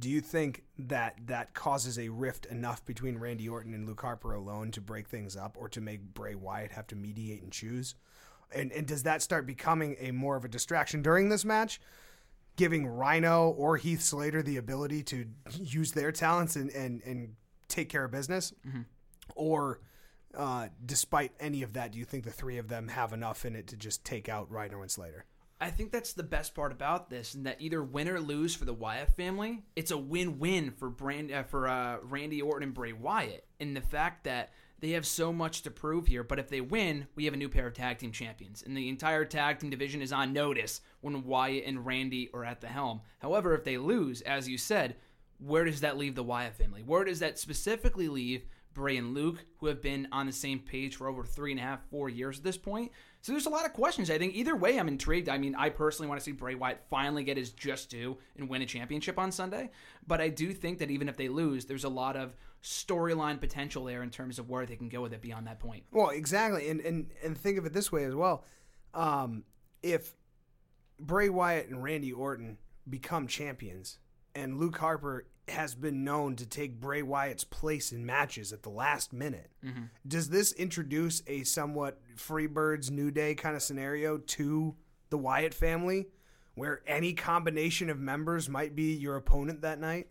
[0.00, 4.32] Do you think that that causes a rift enough between Randy Orton and Luke Harper
[4.32, 7.94] alone to break things up or to make Bray Wyatt have to mediate and choose?
[8.52, 11.80] And, and does that start becoming a more of a distraction during this match?
[12.56, 15.26] Giving Rhino or Heath Slater the ability to
[15.60, 17.34] use their talents and, and, and
[17.68, 18.54] take care of business?
[18.66, 18.82] Mm-hmm.
[19.36, 19.80] Or
[20.34, 23.54] uh, despite any of that, do you think the three of them have enough in
[23.54, 25.26] it to just take out Rhino and Slater?
[25.60, 28.64] I think that's the best part about this, and that either win or lose for
[28.64, 32.94] the Wyatt family, it's a win-win for Brand uh, for uh, Randy Orton and Bray
[32.94, 36.24] Wyatt, in the fact that they have so much to prove here.
[36.24, 38.88] But if they win, we have a new pair of tag team champions, and the
[38.88, 43.02] entire tag team division is on notice when Wyatt and Randy are at the helm.
[43.18, 44.96] However, if they lose, as you said,
[45.38, 46.82] where does that leave the Wyatt family?
[46.82, 50.96] Where does that specifically leave Bray and Luke, who have been on the same page
[50.96, 52.92] for over three and a half, four years at this point?
[53.22, 54.10] So there's a lot of questions.
[54.10, 55.28] I think either way, I'm intrigued.
[55.28, 58.48] I mean, I personally want to see Bray Wyatt finally get his just due and
[58.48, 59.70] win a championship on Sunday.
[60.06, 63.84] But I do think that even if they lose, there's a lot of storyline potential
[63.84, 65.84] there in terms of where they can go with it beyond that point.
[65.92, 68.44] Well, exactly, and and and think of it this way as well.
[68.94, 69.44] Um,
[69.82, 70.14] if
[70.98, 73.98] Bray Wyatt and Randy Orton become champions,
[74.34, 78.70] and Luke Harper has been known to take Bray Wyatt's place in matches at the
[78.70, 79.50] last minute.
[79.64, 79.84] Mm-hmm.
[80.06, 84.76] Does this introduce a somewhat Freebirds New Day kind of scenario to
[85.10, 86.06] the Wyatt family
[86.54, 90.08] where any combination of members might be your opponent that night?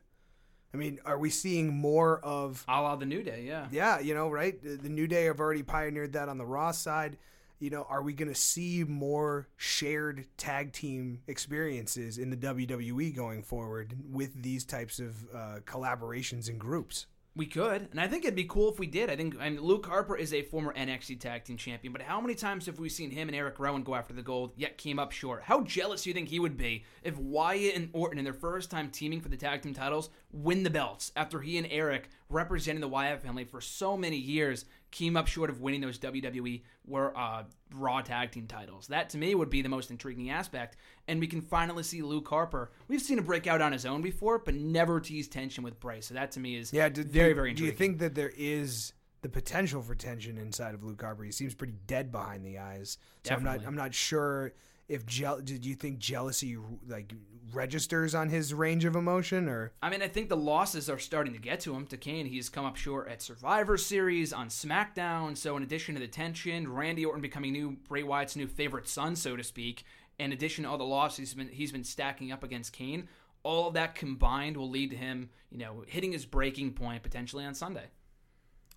[0.74, 2.64] I mean, are we seeing more of.
[2.68, 3.68] A la the New Day, yeah.
[3.72, 4.62] Yeah, you know, right?
[4.62, 7.18] The New Day have already pioneered that on the Raw side
[7.60, 13.16] you know, are we going to see more shared tag team experiences in the WWE
[13.16, 17.06] going forward with these types of uh, collaborations and groups?
[17.36, 19.10] We could, and I think it'd be cool if we did.
[19.10, 22.20] I think I mean, Luke Harper is a former NXT Tag Team Champion, but how
[22.20, 25.00] many times have we seen him and Eric Rowan go after the gold, yet came
[25.00, 25.44] up short?
[25.44, 28.72] How jealous do you think he would be if Wyatt and Orton, in their first
[28.72, 32.82] time teaming for the tag team titles, win the belts after he and Eric, representing
[32.82, 37.16] the Wyatt family for so many years, came up short of winning those WWE were
[37.18, 38.88] uh, Raw tag team titles.
[38.88, 42.28] That to me would be the most intriguing aspect, and we can finally see Luke
[42.28, 42.72] Harper.
[42.88, 46.08] We've seen him break out on his own before, but never tease tension with Bryce.
[46.08, 47.52] So that to me is yeah, did, very very.
[47.52, 47.56] Intriguing.
[47.56, 51.24] Do you think that there is the potential for tension inside of Luke Harper?
[51.24, 52.98] He seems pretty dead behind the eyes.
[53.24, 53.50] So Definitely.
[53.50, 54.54] I'm not I'm not sure
[54.90, 57.14] if je- did you think jealousy like
[57.54, 59.72] registers on his range of emotion or?
[59.82, 62.26] I mean I think the losses are starting to get to him to Kane.
[62.26, 65.38] He's come up short at Survivor Series on SmackDown.
[65.38, 69.16] So in addition to the tension Randy Orton becoming new Bray Wyatt's new favorite son
[69.16, 69.86] so to speak.
[70.18, 73.08] In addition to all the losses he's been he's been stacking up against Kane
[73.44, 77.46] all of that combined will lead to him, you know, hitting his breaking point potentially
[77.46, 77.86] on Sunday.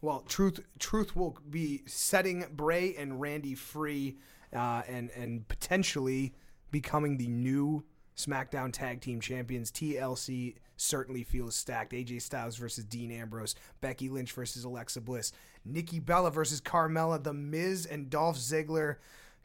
[0.00, 4.18] Well, truth truth will be setting Bray and Randy free,
[4.54, 6.34] uh, and and potentially
[6.70, 7.84] becoming the new
[8.16, 9.70] SmackDown Tag Team Champions.
[9.70, 11.92] TLC certainly feels stacked.
[11.92, 15.32] AJ Styles versus Dean Ambrose, Becky Lynch versus Alexa Bliss,
[15.64, 18.96] Nikki Bella versus Carmella, The Miz and Dolph Ziggler.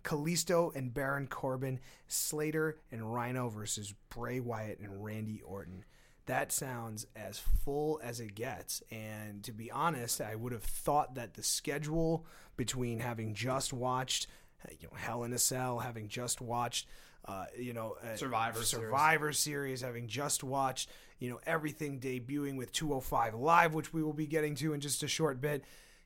[0.04, 5.84] Kalisto and Baron Corbin, Slater and Rhino versus Bray Wyatt and Randy Orton.
[6.28, 8.82] That sounds as full as it gets.
[8.90, 14.28] And to be honest, I would have thought that the schedule between having just watched
[14.70, 16.88] you know, Hell in a Cell, having just watched
[17.28, 19.80] uh, you know, uh, Survivor Survivor series.
[19.80, 20.90] series, having just watched,
[21.20, 25.04] you know, everything debuting with 205 Live, which we will be getting to in just
[25.04, 25.64] a short bit,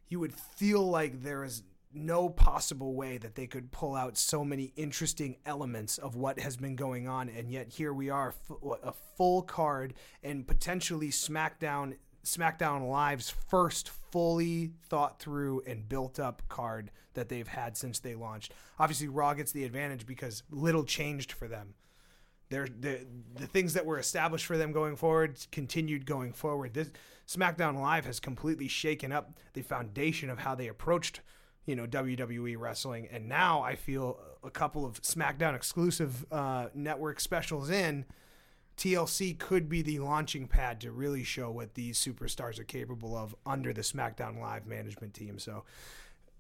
[0.10, 4.44] you would feel like there is no possible way that they could pull out so
[4.44, 8.34] many interesting elements of what has been going on and yet here we are
[8.84, 9.94] a full card
[10.24, 11.94] and potentially smackdown
[12.24, 18.16] smackdown live's first fully thought through and built up card that they've had since they
[18.16, 18.54] launched.
[18.80, 21.74] Obviously raw gets the advantage because little changed for them.
[22.50, 26.74] They're, the the things that were established for them going forward continued going forward.
[26.74, 26.92] This
[27.26, 31.22] smackdown live has completely shaken up the foundation of how they approached
[31.66, 37.20] you know WWE wrestling, and now I feel a couple of SmackDown exclusive uh, network
[37.20, 38.06] specials in.
[38.78, 43.36] TLC could be the launching pad to really show what these superstars are capable of
[43.46, 45.38] under the SmackDown Live management team.
[45.40, 45.64] So,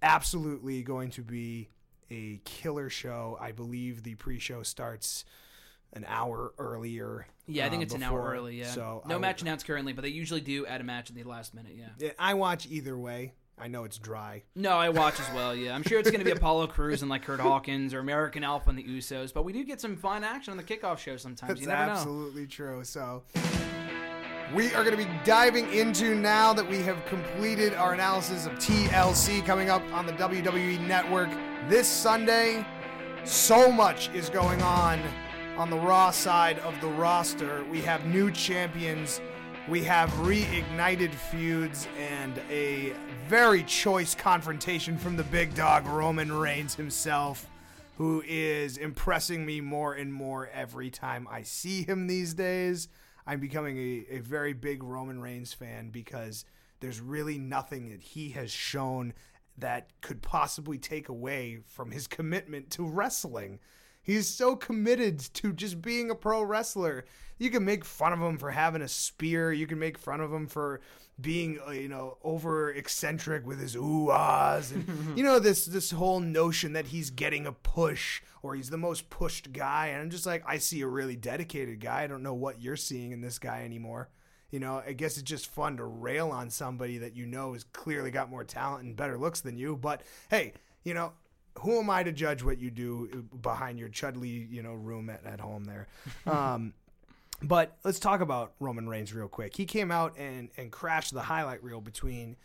[0.01, 1.69] absolutely going to be
[2.09, 3.37] a killer show.
[3.39, 5.25] I believe the pre-show starts
[5.93, 7.27] an hour earlier.
[7.47, 8.07] Yeah, I think uh, it's before.
[8.07, 8.59] an hour early.
[8.59, 8.71] Yeah.
[8.71, 11.53] So no match announced currently, but they usually do add a match at the last
[11.53, 11.75] minute.
[11.77, 12.11] Yeah.
[12.17, 13.33] I watch either way.
[13.61, 14.41] I know it's dry.
[14.55, 15.55] No, I watch as well.
[15.55, 18.43] Yeah, I'm sure it's going to be Apollo Crews and like Curt Hawkins or American
[18.43, 21.15] Alpha and the Usos, but we do get some fun action on the kickoff show
[21.15, 21.47] sometimes.
[21.47, 22.47] That's you never absolutely know.
[22.47, 22.83] true.
[22.83, 23.21] So
[24.55, 28.53] we are going to be diving into now that we have completed our analysis of
[28.53, 31.29] TLC coming up on the WWE Network
[31.69, 32.65] this Sunday.
[33.25, 34.99] So much is going on
[35.55, 37.63] on the Raw side of the roster.
[37.69, 39.21] We have new champions
[39.69, 42.93] we have reignited feuds and a
[43.27, 47.47] very choice confrontation from the big dog Roman Reigns himself,
[47.97, 52.87] who is impressing me more and more every time I see him these days.
[53.27, 56.43] I'm becoming a, a very big Roman Reigns fan because
[56.79, 59.13] there's really nothing that he has shown
[59.59, 63.59] that could possibly take away from his commitment to wrestling.
[64.03, 67.05] He's so committed to just being a pro wrestler.
[67.37, 69.51] You can make fun of him for having a spear.
[69.51, 70.81] You can make fun of him for
[71.19, 74.87] being, uh, you know, over eccentric with his ooh ahs, and
[75.17, 79.09] you know this this whole notion that he's getting a push or he's the most
[79.09, 79.87] pushed guy.
[79.87, 82.03] And I'm just like, I see a really dedicated guy.
[82.03, 84.09] I don't know what you're seeing in this guy anymore.
[84.49, 87.63] You know, I guess it's just fun to rail on somebody that you know has
[87.63, 89.77] clearly got more talent and better looks than you.
[89.77, 91.13] But hey, you know,
[91.61, 95.25] who am I to judge what you do behind your Chudley, you know, room at,
[95.25, 95.87] at home there?
[96.27, 96.73] Um,
[97.43, 99.55] but let's talk about Roman Reigns real quick.
[99.55, 102.35] He came out and, and crashed the highlight reel between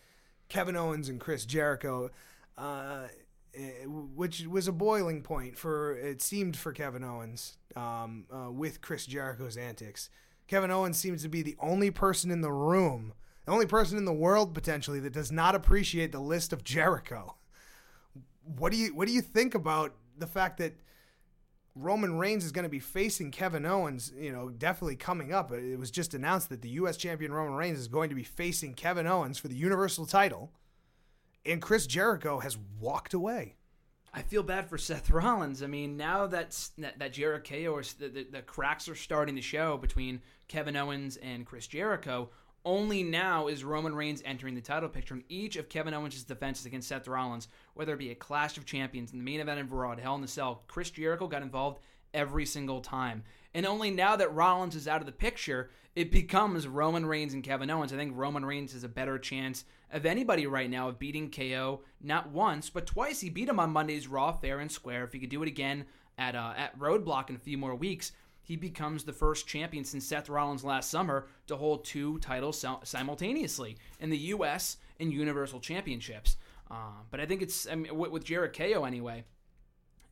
[0.49, 2.11] Kevin Owens and Chris Jericho,
[2.57, 3.09] uh,
[3.55, 8.81] eh, which was a boiling point for it seemed for Kevin Owens um, uh, with
[8.81, 10.09] Chris Jericho's antics.
[10.47, 13.13] Kevin Owens seems to be the only person in the room,
[13.45, 17.37] the only person in the world potentially that does not appreciate the list of Jericho
[18.47, 20.75] what do you what do you think about the fact that
[21.75, 25.53] Roman Reigns is going to be facing Kevin Owens, you know, definitely coming up.
[25.53, 28.73] It was just announced that the US champion Roman Reigns is going to be facing
[28.75, 30.53] Kevin Owens for the Universal title.
[31.45, 33.57] And Chris Jericho has walked away.
[34.15, 35.63] I feel bad for Seth Rollins.
[35.63, 39.77] I mean, now that that, Jericho or the, the, the cracks are starting to show
[39.77, 42.31] between Kevin Owens and Chris Jericho,
[42.67, 46.67] only now is Roman Reigns entering the title picture in each of Kevin Owens' defenses
[46.67, 49.73] against Seth Rollins, whether it be a Clash of Champions in the main event of
[49.73, 50.65] Raw, Hell in a Cell.
[50.67, 51.79] Chris Jericho got involved
[52.13, 53.23] every single time.
[53.55, 57.45] And only now that Rollins is out of the picture, it becomes Roman Reigns and
[57.45, 57.93] Kevin Owens.
[57.93, 61.81] I think Roman Reigns has a better chance of anybody right now of beating KO
[62.03, 63.21] not once, but twice.
[63.21, 65.05] He beat him on Monday's Raw Fair and Square.
[65.05, 65.87] If he could do it again
[66.19, 68.13] at uh, at Roadblock in a few more weeks,
[68.47, 73.77] he becomes the first champion since Seth Rollins last summer to hold two titles simultaneously
[73.99, 74.77] in the U.S.
[75.01, 76.37] and Universal Championships.
[76.71, 79.25] Uh, but I think it's I mean, with, Jericho anyway.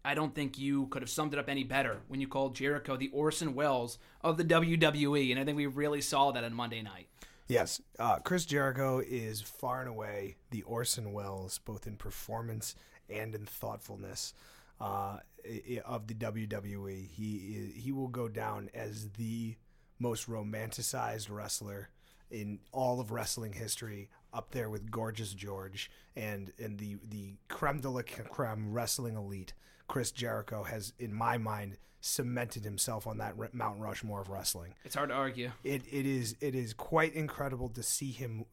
[0.05, 2.97] I don't think you could have summed it up any better when you called Jericho
[2.97, 6.83] the Orson Welles of the WWE, and I think we really saw that on Monday
[6.83, 7.07] night.
[7.47, 12.75] Yes, uh, Chris Jericho is far and away the Orson Welles, both in performance
[13.09, 14.35] and in thoughtfulness
[14.81, 15.19] uh,
[15.85, 17.09] of the WWE.
[17.09, 19.57] He he will go down as the
[19.99, 21.91] most romanticized wrestler
[22.31, 27.81] in all of wrestling history, up there with Gorgeous George and and the the creme
[27.81, 29.55] de la creme wrestling elite.
[29.87, 34.75] Chris Jericho has, in my mind, cemented himself on that Mount Rushmore of wrestling.
[34.85, 35.53] It's hard to argue.
[35.63, 38.45] It it is it is quite incredible to see him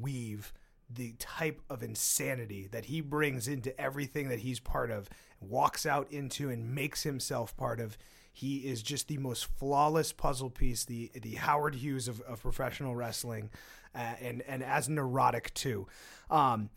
[0.00, 0.52] weave
[0.94, 5.08] the type of insanity that he brings into everything that he's part of,
[5.40, 7.96] walks out into, and makes himself part of.
[8.32, 12.96] He is just the most flawless puzzle piece, the the Howard Hughes of, of professional
[12.96, 13.50] wrestling,
[13.94, 15.86] uh, and and as neurotic too.
[16.30, 16.70] Um,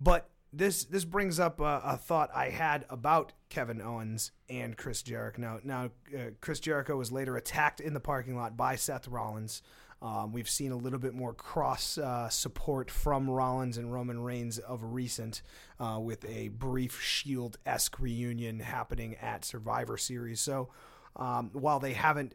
[0.00, 5.02] but this this brings up a, a, thought I had about Kevin Owens and Chris
[5.02, 5.40] Jericho.
[5.40, 9.62] Now, now uh, Chris Jericho was later attacked in the parking lot by Seth Rollins.
[10.02, 14.58] Um, we've seen a little bit more cross uh, support from Rollins and Roman Reigns
[14.58, 15.42] of recent,
[15.80, 20.40] uh, with a brief Shield esque reunion happening at Survivor Series.
[20.40, 20.68] So,
[21.16, 22.34] um, while they haven't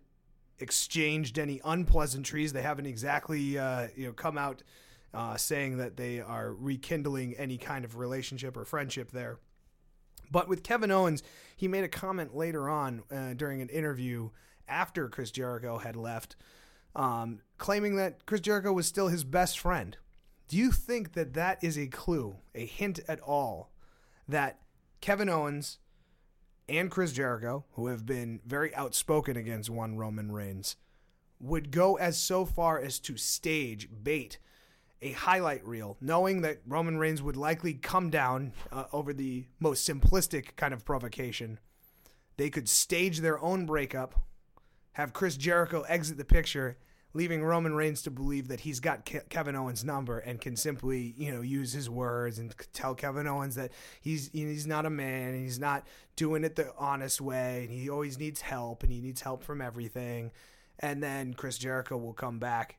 [0.60, 4.64] exchanged any unpleasantries, they haven't exactly uh, you know come out
[5.14, 9.40] uh, saying that they are rekindling any kind of relationship or friendship there.
[10.32, 11.24] But with Kevin Owens,
[11.56, 14.30] he made a comment later on uh, during an interview
[14.68, 16.38] after Chris Jericho had left,
[16.96, 19.98] um, claiming that Chris Jericho was still his best friend.
[20.48, 23.72] Do you think that that is a clue, a hint at all,
[24.28, 24.60] that
[25.00, 25.80] Kevin Owens
[26.68, 30.76] and Chris Jericho, who have been very outspoken against one Roman Reigns,
[31.40, 34.38] would go as so far as to stage bait
[35.02, 39.88] a highlight reel, knowing that Roman Reigns would likely come down uh, over the most
[39.88, 41.60] simplistic kind of provocation.
[42.38, 44.22] They could stage their own breakup,
[44.94, 46.78] have Chris Jericho exit the picture,
[47.14, 51.14] leaving Roman Reigns to believe that he's got Ke- Kevin Owens' number and can simply,
[51.18, 53.72] you know, use his words and tell Kevin Owens that
[54.02, 57.90] he's he's not a man and he's not doing it the honest way and he
[57.90, 60.32] always needs help and he needs help from everything.
[60.80, 62.78] And then Chris Jericho will come back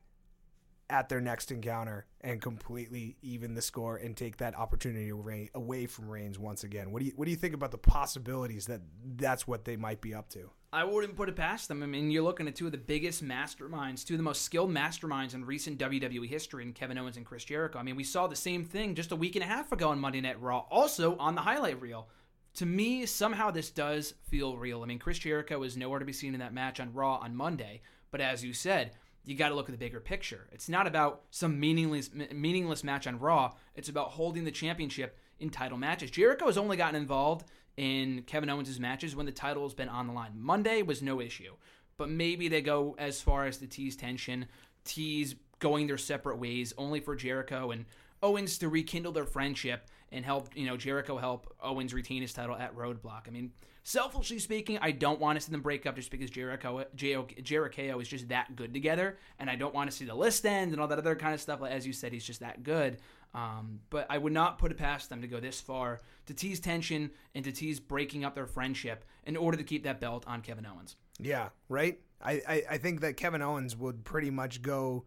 [0.89, 5.09] at their next encounter and completely even the score and take that opportunity
[5.55, 6.91] away from Reigns once again.
[6.91, 8.81] What do you what do you think about the possibilities that
[9.15, 10.51] that's what they might be up to?
[10.73, 11.83] I wouldn't put it past them.
[11.83, 14.71] I mean, you're looking at two of the biggest masterminds, two of the most skilled
[14.71, 17.77] masterminds in recent WWE history in Kevin Owens and Chris Jericho.
[17.77, 19.99] I mean, we saw the same thing just a week and a half ago on
[19.99, 22.07] Monday Night Raw, also on the highlight reel.
[22.55, 24.81] To me, somehow this does feel real.
[24.81, 27.35] I mean, Chris Jericho is nowhere to be seen in that match on Raw on
[27.35, 28.93] Monday, but as you said,
[29.25, 30.49] you got to look at the bigger picture.
[30.51, 33.53] It's not about some meaningless meaningless match on Raw.
[33.75, 36.09] It's about holding the championship in title matches.
[36.09, 37.45] Jericho has only gotten involved
[37.77, 40.33] in Kevin Owens' matches when the title has been on the line.
[40.35, 41.53] Monday was no issue,
[41.97, 44.47] but maybe they go as far as to tease tension,
[44.83, 47.85] tease going their separate ways, only for Jericho and
[48.21, 52.55] Owens to rekindle their friendship and help you know Jericho help Owens retain his title
[52.55, 53.27] at Roadblock.
[53.27, 53.51] I mean
[53.85, 58.07] Selfishly speaking, I don't want to see them break up just because Jericho Jericho is
[58.07, 60.87] just that good together, and I don't want to see the list end and all
[60.87, 61.61] that other kind of stuff.
[61.61, 62.99] As you said, he's just that good.
[63.33, 66.59] Um, but I would not put it past them to go this far to tease
[66.59, 70.41] tension and to tease breaking up their friendship in order to keep that belt on
[70.41, 70.95] Kevin Owens.
[71.19, 71.99] Yeah, right.
[72.21, 75.05] I, I, I think that Kevin Owens would pretty much go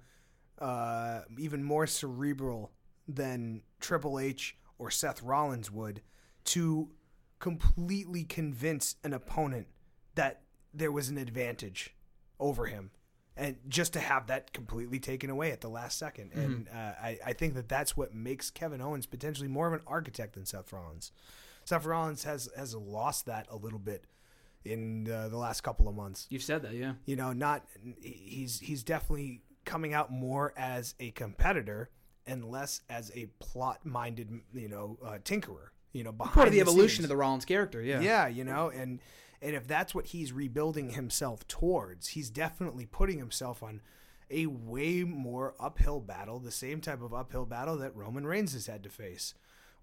[0.59, 2.73] uh, even more cerebral
[3.07, 6.03] than Triple H or Seth Rollins would
[6.45, 6.91] to
[7.39, 9.69] completely convince an opponent
[10.15, 11.95] that there was an advantage
[12.39, 12.91] over him
[13.37, 16.41] and just to have that completely taken away at the last 2nd mm-hmm.
[16.41, 19.81] and uh, I, I think that that's what makes Kevin Owens potentially more of an
[19.87, 21.13] architect than Seth Rollins.
[21.65, 24.07] Seth Rollins has has lost that a little bit
[24.65, 26.27] in uh, the last couple of months.
[26.31, 26.95] You've said that, yeah.
[27.05, 27.65] You know, not
[28.01, 31.91] he's he's definitely coming out more as a competitor
[32.25, 36.59] and less as a plot-minded, you know, uh, tinkerer you know, behind part of the,
[36.59, 37.05] the evolution scenes.
[37.05, 37.81] of the Rollins character.
[37.81, 39.01] Yeah, yeah, you know, and
[39.47, 43.81] and if that's what he's rebuilding himself towards, he's definitely putting himself on
[44.29, 48.67] a way more uphill battle, the same type of uphill battle that Roman Reigns has
[48.67, 49.35] had to face,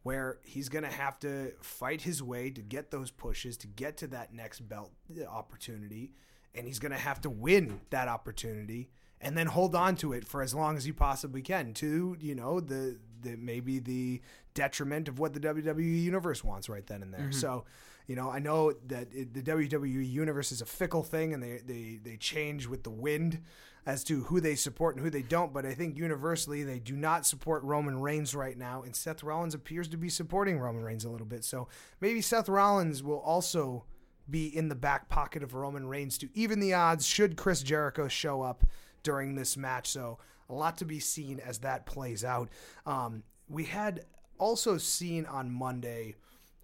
[0.01, 3.95] where he's going to have to fight his way to get those pushes, to get
[3.99, 4.91] to that next belt
[5.31, 6.11] opportunity,
[6.53, 8.89] and he's going to have to win that opportunity
[9.21, 12.35] and then hold on to it for as long as you possibly can to you
[12.35, 14.21] know the the maybe the
[14.53, 17.21] detriment of what the WWE universe wants right then and there.
[17.21, 17.31] Mm-hmm.
[17.31, 17.65] So,
[18.07, 21.61] you know, I know that it, the WWE universe is a fickle thing and they,
[21.65, 23.41] they they change with the wind
[23.85, 26.95] as to who they support and who they don't, but I think universally they do
[26.95, 31.05] not support Roman Reigns right now and Seth Rollins appears to be supporting Roman Reigns
[31.05, 31.43] a little bit.
[31.43, 31.67] So,
[31.99, 33.85] maybe Seth Rollins will also
[34.29, 38.07] be in the back pocket of Roman Reigns to even the odds should Chris Jericho
[38.07, 38.63] show up
[39.03, 39.89] during this match.
[39.89, 40.17] So
[40.49, 42.49] a lot to be seen as that plays out.
[42.85, 44.05] Um, we had
[44.37, 46.15] also seen on Monday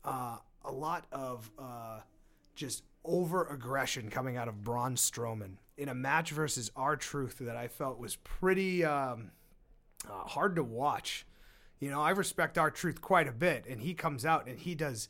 [0.03, 0.37] uh,
[0.69, 1.99] a lot of uh,
[2.55, 7.67] just over aggression coming out of Braun Strowman in a match versus R-Truth that I
[7.67, 9.31] felt was pretty um,
[10.07, 11.25] uh, hard to watch.
[11.79, 15.07] You know, I respect R-Truth quite a bit, and he comes out and he does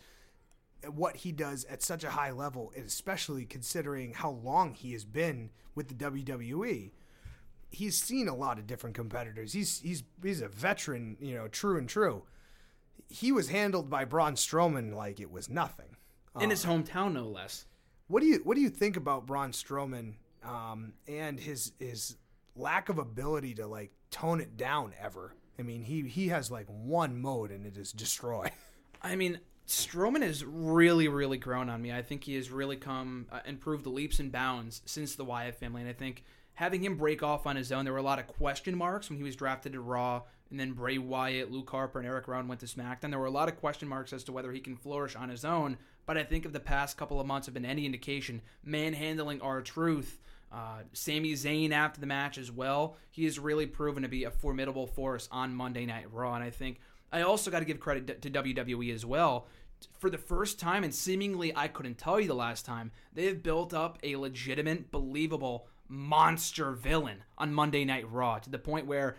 [0.87, 5.49] what he does at such a high level, especially considering how long he has been
[5.75, 6.91] with the WWE.
[7.69, 9.53] He's seen a lot of different competitors.
[9.53, 12.23] He's he's he's a veteran, you know, true and true.
[13.07, 15.95] He was handled by Braun Strowman like it was nothing.
[16.39, 17.65] in his hometown, no less.
[18.07, 22.17] What do you what do you think about Braun Strowman um, and his his
[22.55, 25.35] lack of ability to like tone it down ever?
[25.57, 28.51] I mean, he he has like one mode and it is destroy.
[29.01, 31.93] I mean, Strowman has really, really grown on me.
[31.93, 35.81] I think he has really come uh, improved leaps and bounds since the Wyatt family,
[35.81, 36.23] and I think
[36.55, 39.17] having him break off on his own, there were a lot of question marks when
[39.17, 42.61] he was drafted to Raw, and then Bray Wyatt, Luke Harper, and Eric Rowan went
[42.61, 43.11] to SmackDown.
[43.11, 45.45] There were a lot of question marks as to whether he can flourish on his
[45.45, 45.77] own.
[46.05, 50.19] But I think if the past couple of months have been any indication, manhandling R-Truth.
[50.51, 52.97] Uh, Sami Zayn after the match as well.
[53.11, 56.49] He has really proven to be a formidable force on Monday Night Raw, and I
[56.49, 56.79] think
[57.11, 59.47] I also got to give credit to WWE as well.
[59.99, 63.73] For the first time, and seemingly I couldn't tell you the last time, they've built
[63.73, 69.17] up a legitimate, believable monster villain on Monday Night Raw to the point where,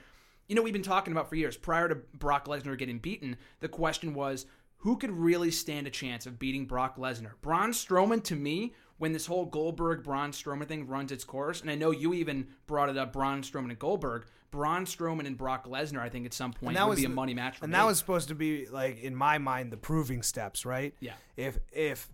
[0.50, 1.56] you know, we've been talking about for years.
[1.56, 4.46] Prior to Brock Lesnar getting beaten, the question was
[4.78, 7.34] who could really stand a chance of beating Brock Lesnar?
[7.40, 11.70] Braun Strowman, to me, when this whole Goldberg Braun Strowman thing runs its course, and
[11.70, 14.26] I know you even brought it up, Braun Strowman and Goldberg.
[14.50, 17.08] Braun Strowman and Brock Lesnar, I think at some point that would was be a
[17.08, 17.76] the- money match for and me.
[17.78, 20.92] that was supposed to be like in my mind the proving steps, right?
[20.98, 21.12] Yeah.
[21.36, 22.08] If if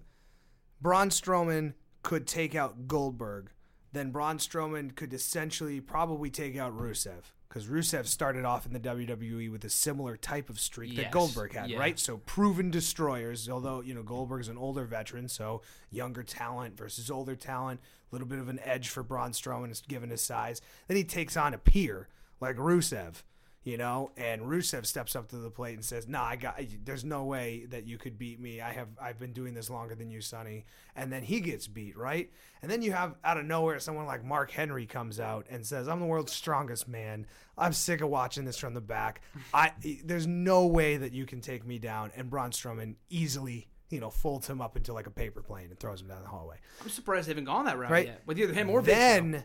[0.82, 1.72] Braun Strowman
[2.02, 3.52] could take out Goldberg,
[3.92, 8.80] then Braun Strowman could essentially probably take out Rusev because Rusev started off in the
[8.80, 11.78] WWE with a similar type of streak that Goldberg had, Yeah.
[11.78, 11.98] right?
[11.98, 13.48] So proven destroyers.
[13.48, 17.80] Although you know Goldberg's an older veteran, so younger talent versus older talent,
[18.10, 20.60] a little bit of an edge for Braun Strowman given his size.
[20.88, 22.08] Then he takes on a peer
[22.40, 23.22] like Rusev
[23.66, 27.04] you know and rusev steps up to the plate and says nah i got there's
[27.04, 28.60] no way that you could beat me.
[28.60, 30.64] I have i've been doing this longer than you sonny.
[30.94, 32.30] And then he gets beat right?
[32.62, 35.88] And then you have out of nowhere someone like mark henry comes out and says
[35.88, 37.26] i'm the world's strongest man.
[37.58, 39.20] I'm sick of watching this from the back.
[39.52, 39.72] I
[40.04, 42.12] there's no way that you can take me down.
[42.16, 45.78] And braun strowman easily you know folds him up into like a paper plane and
[45.80, 46.56] throws him down the hallway.
[46.82, 48.06] I'm surprised they haven't gone that route Right.
[48.06, 49.44] yet with either him or then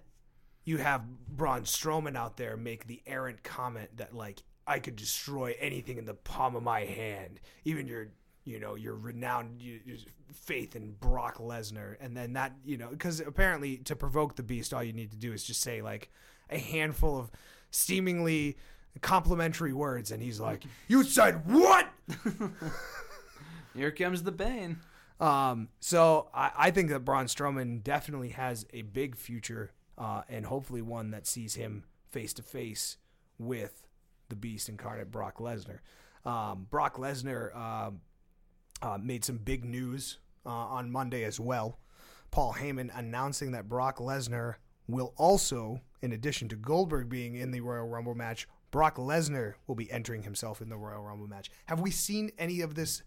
[0.64, 5.55] you have Braun Strowman out there make the errant comment that like I could destroy
[5.59, 8.07] anything in the palm of my hand, even your
[8.43, 9.97] you know your renowned your,
[10.34, 14.74] faith in Brock Lesnar, and then that you know because apparently to provoke the beast,
[14.74, 16.09] all you need to do is just say like
[16.49, 17.32] a handful of
[17.72, 18.57] seemingly
[19.01, 21.89] complimentary words, and he's like, "You said what?"
[23.76, 24.78] Here comes the bane.
[25.20, 29.72] Um, so I, I think that Braun Strowman definitely has a big future,
[30.02, 32.97] uh, and hopefully one that sees him face to face
[33.38, 33.86] with
[34.30, 35.80] the Beast incarnate Brock Lesnar.
[36.26, 38.02] Um, Brock Lesnar um,
[38.82, 41.78] uh, made some big news uh, on Monday as well.
[42.32, 44.56] Paul Heyman announcing that Brock Lesnar
[44.88, 49.76] will also, in addition to Goldberg being in the Royal Rumble match, Brock Lesnar will
[49.76, 51.52] be entering himself in the Royal Rumble match.
[51.68, 53.04] Have we seen any of this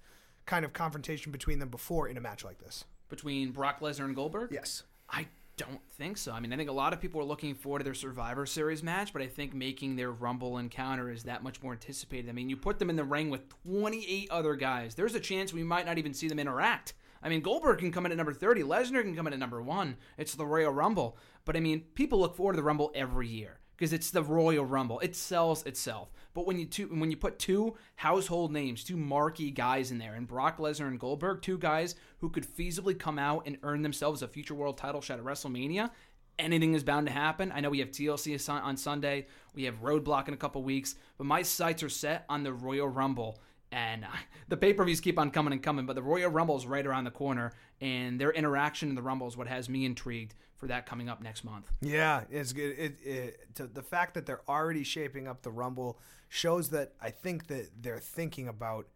[0.46, 2.84] kind of confrontation between them before in a match like this?
[3.08, 4.52] Between Brock Lesnar and Goldberg?
[4.52, 4.84] Yes.
[5.08, 5.26] I
[5.56, 6.32] don't think so.
[6.32, 8.82] I mean, I think a lot of people are looking forward to their Survivor Series
[8.82, 12.28] match, but I think making their Rumble encounter is that much more anticipated.
[12.28, 14.94] I mean, you put them in the ring with 28 other guys.
[14.94, 16.94] There's a chance we might not even see them interact.
[17.22, 19.62] I mean, Goldberg can come in at number 30, Lesnar can come in at number
[19.62, 19.96] 1.
[20.18, 21.16] It's the Royal Rumble.
[21.44, 24.64] But I mean, people look forward to the Rumble every year because it's the Royal
[24.64, 25.00] Rumble.
[25.00, 26.12] It sells itself.
[26.34, 30.14] But when you two, when you put two household names, two marquee guys in there,
[30.14, 34.22] and Brock Lesnar and Goldberg, two guys who could feasibly come out and earn themselves
[34.22, 35.90] a future world title shot at WrestleMania,
[36.38, 37.52] anything is bound to happen.
[37.52, 40.96] I know we have TLC on on Sunday, we have Roadblock in a couple weeks,
[41.16, 43.40] but my sights are set on the Royal Rumble.
[43.74, 44.06] And
[44.48, 46.86] the pay per views keep on coming and coming, but the Royal Rumble is right
[46.86, 50.68] around the corner, and their interaction in the Rumble is what has me intrigued for
[50.68, 51.70] that coming up next month.
[51.80, 52.78] Yeah, it's good.
[52.78, 55.98] It, it, to, the fact that they're already shaping up the Rumble
[56.28, 58.86] shows that I think that they're thinking about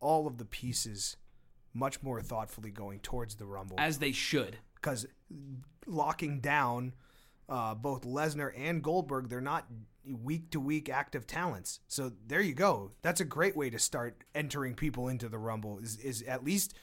[0.00, 1.16] all of the pieces
[1.74, 3.76] much more thoughtfully going towards the Rumble.
[3.78, 4.56] As they should.
[4.74, 5.06] because
[5.86, 6.92] locking down
[7.48, 9.66] uh, both Lesnar and Goldberg, they're not
[10.06, 11.80] week to week active talents.
[11.88, 12.90] So there you go.
[13.02, 15.78] That's a great way to start entering people into the Rumble.
[15.78, 16.74] Is is at least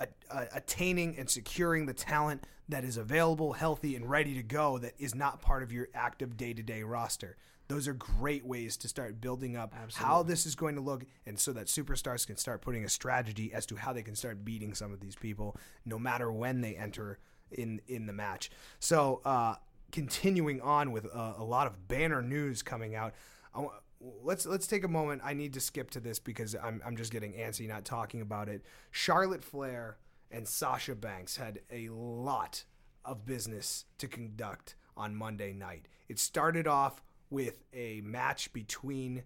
[0.00, 4.78] a, a, attaining and securing the talent that is available, healthy, and ready to go.
[4.78, 7.36] That is not part of your active day to day roster.
[7.68, 11.38] Those are great ways to start building up how this is going to look, and
[11.38, 14.72] so that superstars can start putting a strategy as to how they can start beating
[14.72, 17.18] some of these people, no matter when they enter
[17.50, 18.50] in in the match.
[18.78, 19.56] So uh,
[19.92, 23.14] continuing on with uh, a lot of banner news coming out.
[23.54, 23.66] I
[24.00, 25.22] let's let's take a moment.
[25.24, 28.48] I need to skip to this because I'm I'm just getting antsy not talking about
[28.48, 28.64] it.
[28.90, 29.98] Charlotte Flair
[30.30, 32.64] and Sasha Banks had a lot
[33.04, 35.86] of business to conduct on Monday night.
[36.08, 39.22] It started off with a match between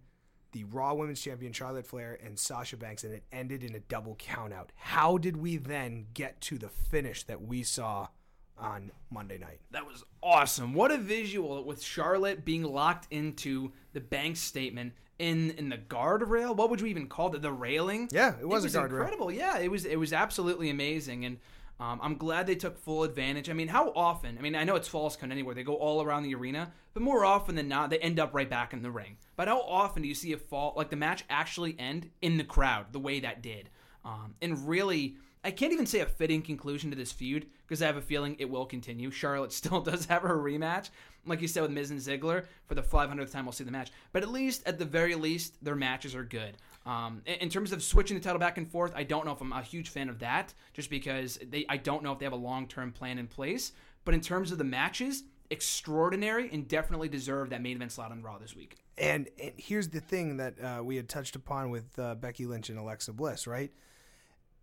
[0.52, 4.16] the Raw Women's Champion Charlotte Flair and Sasha Banks, and it ended in a double
[4.16, 4.68] countout.
[4.74, 8.08] How did we then get to the finish that we saw
[8.62, 9.60] on Monday night?
[9.70, 10.74] That was awesome.
[10.74, 16.56] What a visual with Charlotte being locked into the bank statement in in the guardrail.
[16.56, 17.42] What would you even call it?
[17.42, 18.08] The railing?
[18.12, 18.84] Yeah, it was a guardrail.
[18.84, 19.30] incredible.
[19.30, 21.38] Yeah, it was it was absolutely amazing and
[21.80, 23.50] um, I'm glad they took full advantage.
[23.50, 24.38] I mean, how often?
[24.38, 25.52] I mean, I know it's falls count anywhere.
[25.52, 28.48] They go all around the arena, but more often than not, they end up right
[28.48, 29.16] back in the ring.
[29.34, 32.44] But how often do you see a fall like the match actually end in the
[32.44, 33.68] crowd the way that did?
[34.04, 37.86] Um, and really, I can't even say a fitting conclusion to this feud because I
[37.86, 39.10] have a feeling it will continue.
[39.10, 40.90] Charlotte still does have her rematch,
[41.26, 43.44] like you said with Miz and Ziggler for the 500th time.
[43.44, 46.56] We'll see the match, but at least, at the very least, their matches are good.
[46.84, 49.52] Um, in, terms of switching the title back and forth, I don't know if I'm
[49.52, 52.36] a huge fan of that, just because they I don't know if they have a
[52.36, 53.72] long term plan in place.
[54.04, 58.22] But in terms of the matches, extraordinary and definitely deserve that main event slot on
[58.22, 58.76] Raw this week.
[58.98, 62.68] And, and here's the thing that uh, we had touched upon with uh, Becky Lynch
[62.68, 63.70] and Alexa Bliss, right?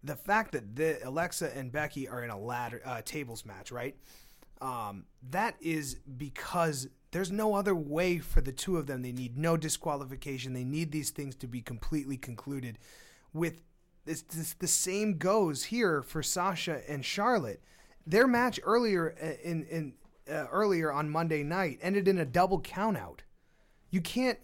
[0.04, 3.96] The fact that the Alexa and Becky are in a ladder uh, tables match, right?
[4.62, 9.02] Um, that is because there's no other way for the two of them.
[9.02, 10.54] They need no disqualification.
[10.54, 12.78] They need these things to be completely concluded.
[13.34, 13.62] With
[14.06, 17.62] this, this the same goes here for Sasha and Charlotte.
[18.06, 19.94] Their match earlier uh, in in
[20.30, 23.20] uh, earlier on Monday night ended in a double countout.
[23.92, 24.40] You can't.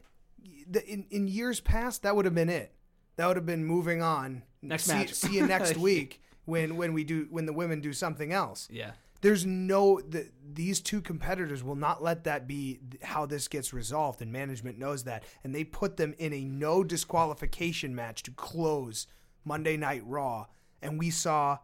[0.87, 2.74] In in years past, that would have been it.
[3.15, 4.43] That would have been moving on.
[4.61, 5.13] Next see, match.
[5.13, 8.67] See you next week when when we do when the women do something else.
[8.71, 8.91] Yeah.
[9.21, 14.21] There's no the, these two competitors will not let that be how this gets resolved,
[14.21, 19.07] and management knows that, and they put them in a no disqualification match to close
[19.43, 20.47] Monday Night Raw,
[20.81, 21.59] and we saw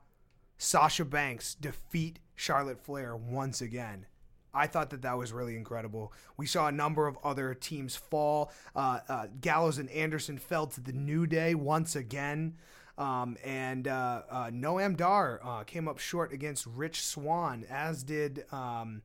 [0.58, 4.06] Sasha Banks defeat Charlotte Flair once again.
[4.54, 6.14] I thought that that was really incredible.
[6.38, 8.52] We saw a number of other teams fall.
[8.76, 12.56] Uh, uh, Gallows and Anderson fell to the New Day once again.
[12.98, 18.46] Um, and uh, uh, Noam Dar uh, came up short against Rich Swann, as did
[18.52, 19.02] um,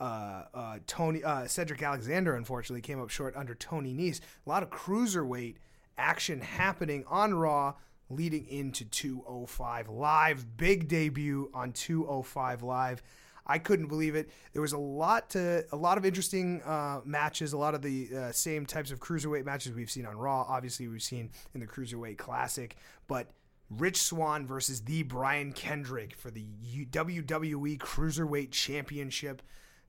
[0.00, 2.36] uh, Tony Cedric Alexander.
[2.36, 4.20] Unfortunately, came up short under Tony Nese.
[4.46, 5.56] A lot of cruiserweight
[5.98, 7.74] action happening on Raw,
[8.08, 10.56] leading into 205 Live.
[10.56, 13.02] Big debut on 205 Live.
[13.46, 14.30] I couldn't believe it.
[14.52, 18.08] There was a lot to a lot of interesting uh, matches, a lot of the
[18.16, 20.46] uh, same types of cruiserweight matches we've seen on Raw.
[20.48, 22.76] Obviously, we've seen in the cruiserweight classic,
[23.06, 23.28] but
[23.70, 26.46] Rich Swann versus the Brian Kendrick for the
[26.90, 29.42] WWE Cruiserweight Championship.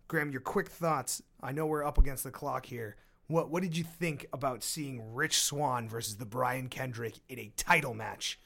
[0.07, 1.21] Graham, your quick thoughts.
[1.41, 2.95] I know we're up against the clock here.
[3.27, 7.51] What what did you think about seeing Rich Swann versus the Brian Kendrick in a
[7.55, 8.39] title match?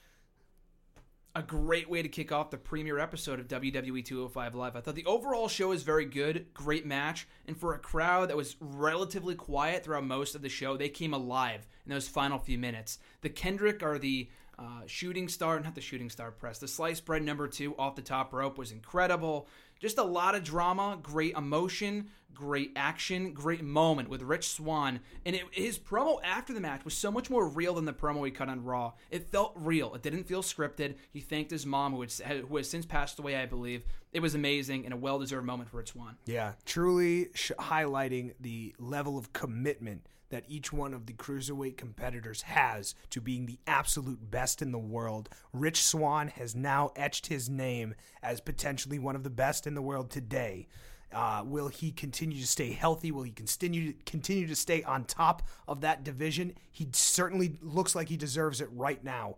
[1.35, 4.75] A great way to kick off the premiere episode of WWE 205 Live.
[4.75, 8.37] I thought the overall show is very good, great match, and for a crowd that
[8.37, 12.57] was relatively quiet throughout most of the show, they came alive in those final few
[12.57, 12.97] minutes.
[13.21, 17.23] The Kendrick are the uh, shooting star, not the shooting star press, the slice bread
[17.23, 19.47] number two off the top rope was incredible.
[19.79, 24.99] Just a lot of drama, great emotion, great action, great moment with Rich Swann.
[25.25, 28.25] And it, his promo after the match was so much more real than the promo
[28.25, 28.93] he cut on Raw.
[29.09, 29.93] It felt real.
[29.95, 30.95] It didn't feel scripted.
[31.11, 33.85] He thanked his mom, who, had, who has since passed away, I believe.
[34.11, 36.15] It was amazing and a well deserved moment for Rich Swann.
[36.25, 42.43] Yeah, truly sh- highlighting the level of commitment that each one of the cruiserweight competitors
[42.43, 45.29] has to being the absolute best in the world.
[45.53, 49.81] Rich Swan has now etched his name as potentially one of the best in the
[49.81, 50.67] world today.
[51.13, 53.11] Uh, will he continue to stay healthy?
[53.11, 56.53] Will he continue continue to stay on top of that division?
[56.71, 59.37] He certainly looks like he deserves it right now.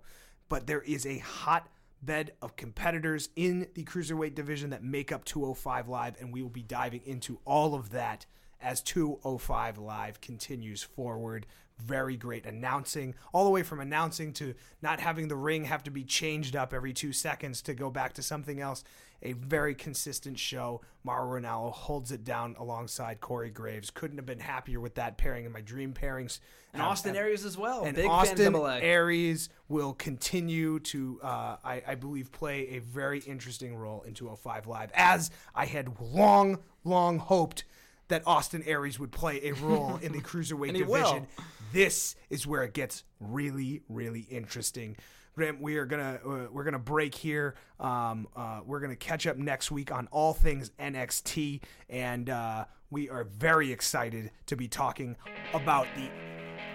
[0.49, 1.69] But there is a hot
[2.01, 6.49] bed of competitors in the cruiserweight division that make up 205 Live, and we will
[6.49, 8.25] be diving into all of that
[8.59, 11.45] as 205 Live continues forward.
[11.85, 15.91] Very great announcing, all the way from announcing to not having the ring have to
[15.91, 18.83] be changed up every two seconds to go back to something else.
[19.23, 20.81] A very consistent show.
[21.03, 23.91] Mauro Ranallo holds it down alongside Corey Graves.
[23.91, 26.39] Couldn't have been happier with that pairing in my dream pairings.
[26.73, 27.83] And Austin Aries as well.
[27.83, 32.79] and Big Austin fan of Aries will continue to, uh, I, I believe, play a
[32.79, 37.63] very interesting role in 205 Live, as I had long, long hoped
[38.11, 40.87] that Austin Aries would play a role in the cruiserweight division.
[40.87, 41.27] will.
[41.73, 44.97] This is where it gets really, really interesting.
[45.33, 47.55] Graham, we are gonna uh, we're gonna break here.
[47.79, 53.09] Um, uh, we're gonna catch up next week on all things NXT, and uh, we
[53.09, 55.15] are very excited to be talking
[55.53, 56.09] about the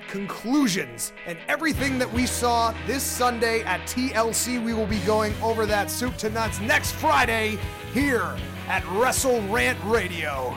[0.08, 4.64] conclusions and everything that we saw this Sunday at TLC.
[4.64, 7.58] We will be going over that soup to nuts next Friday
[7.92, 8.36] here
[8.68, 10.56] at Wrestle Rant Radio.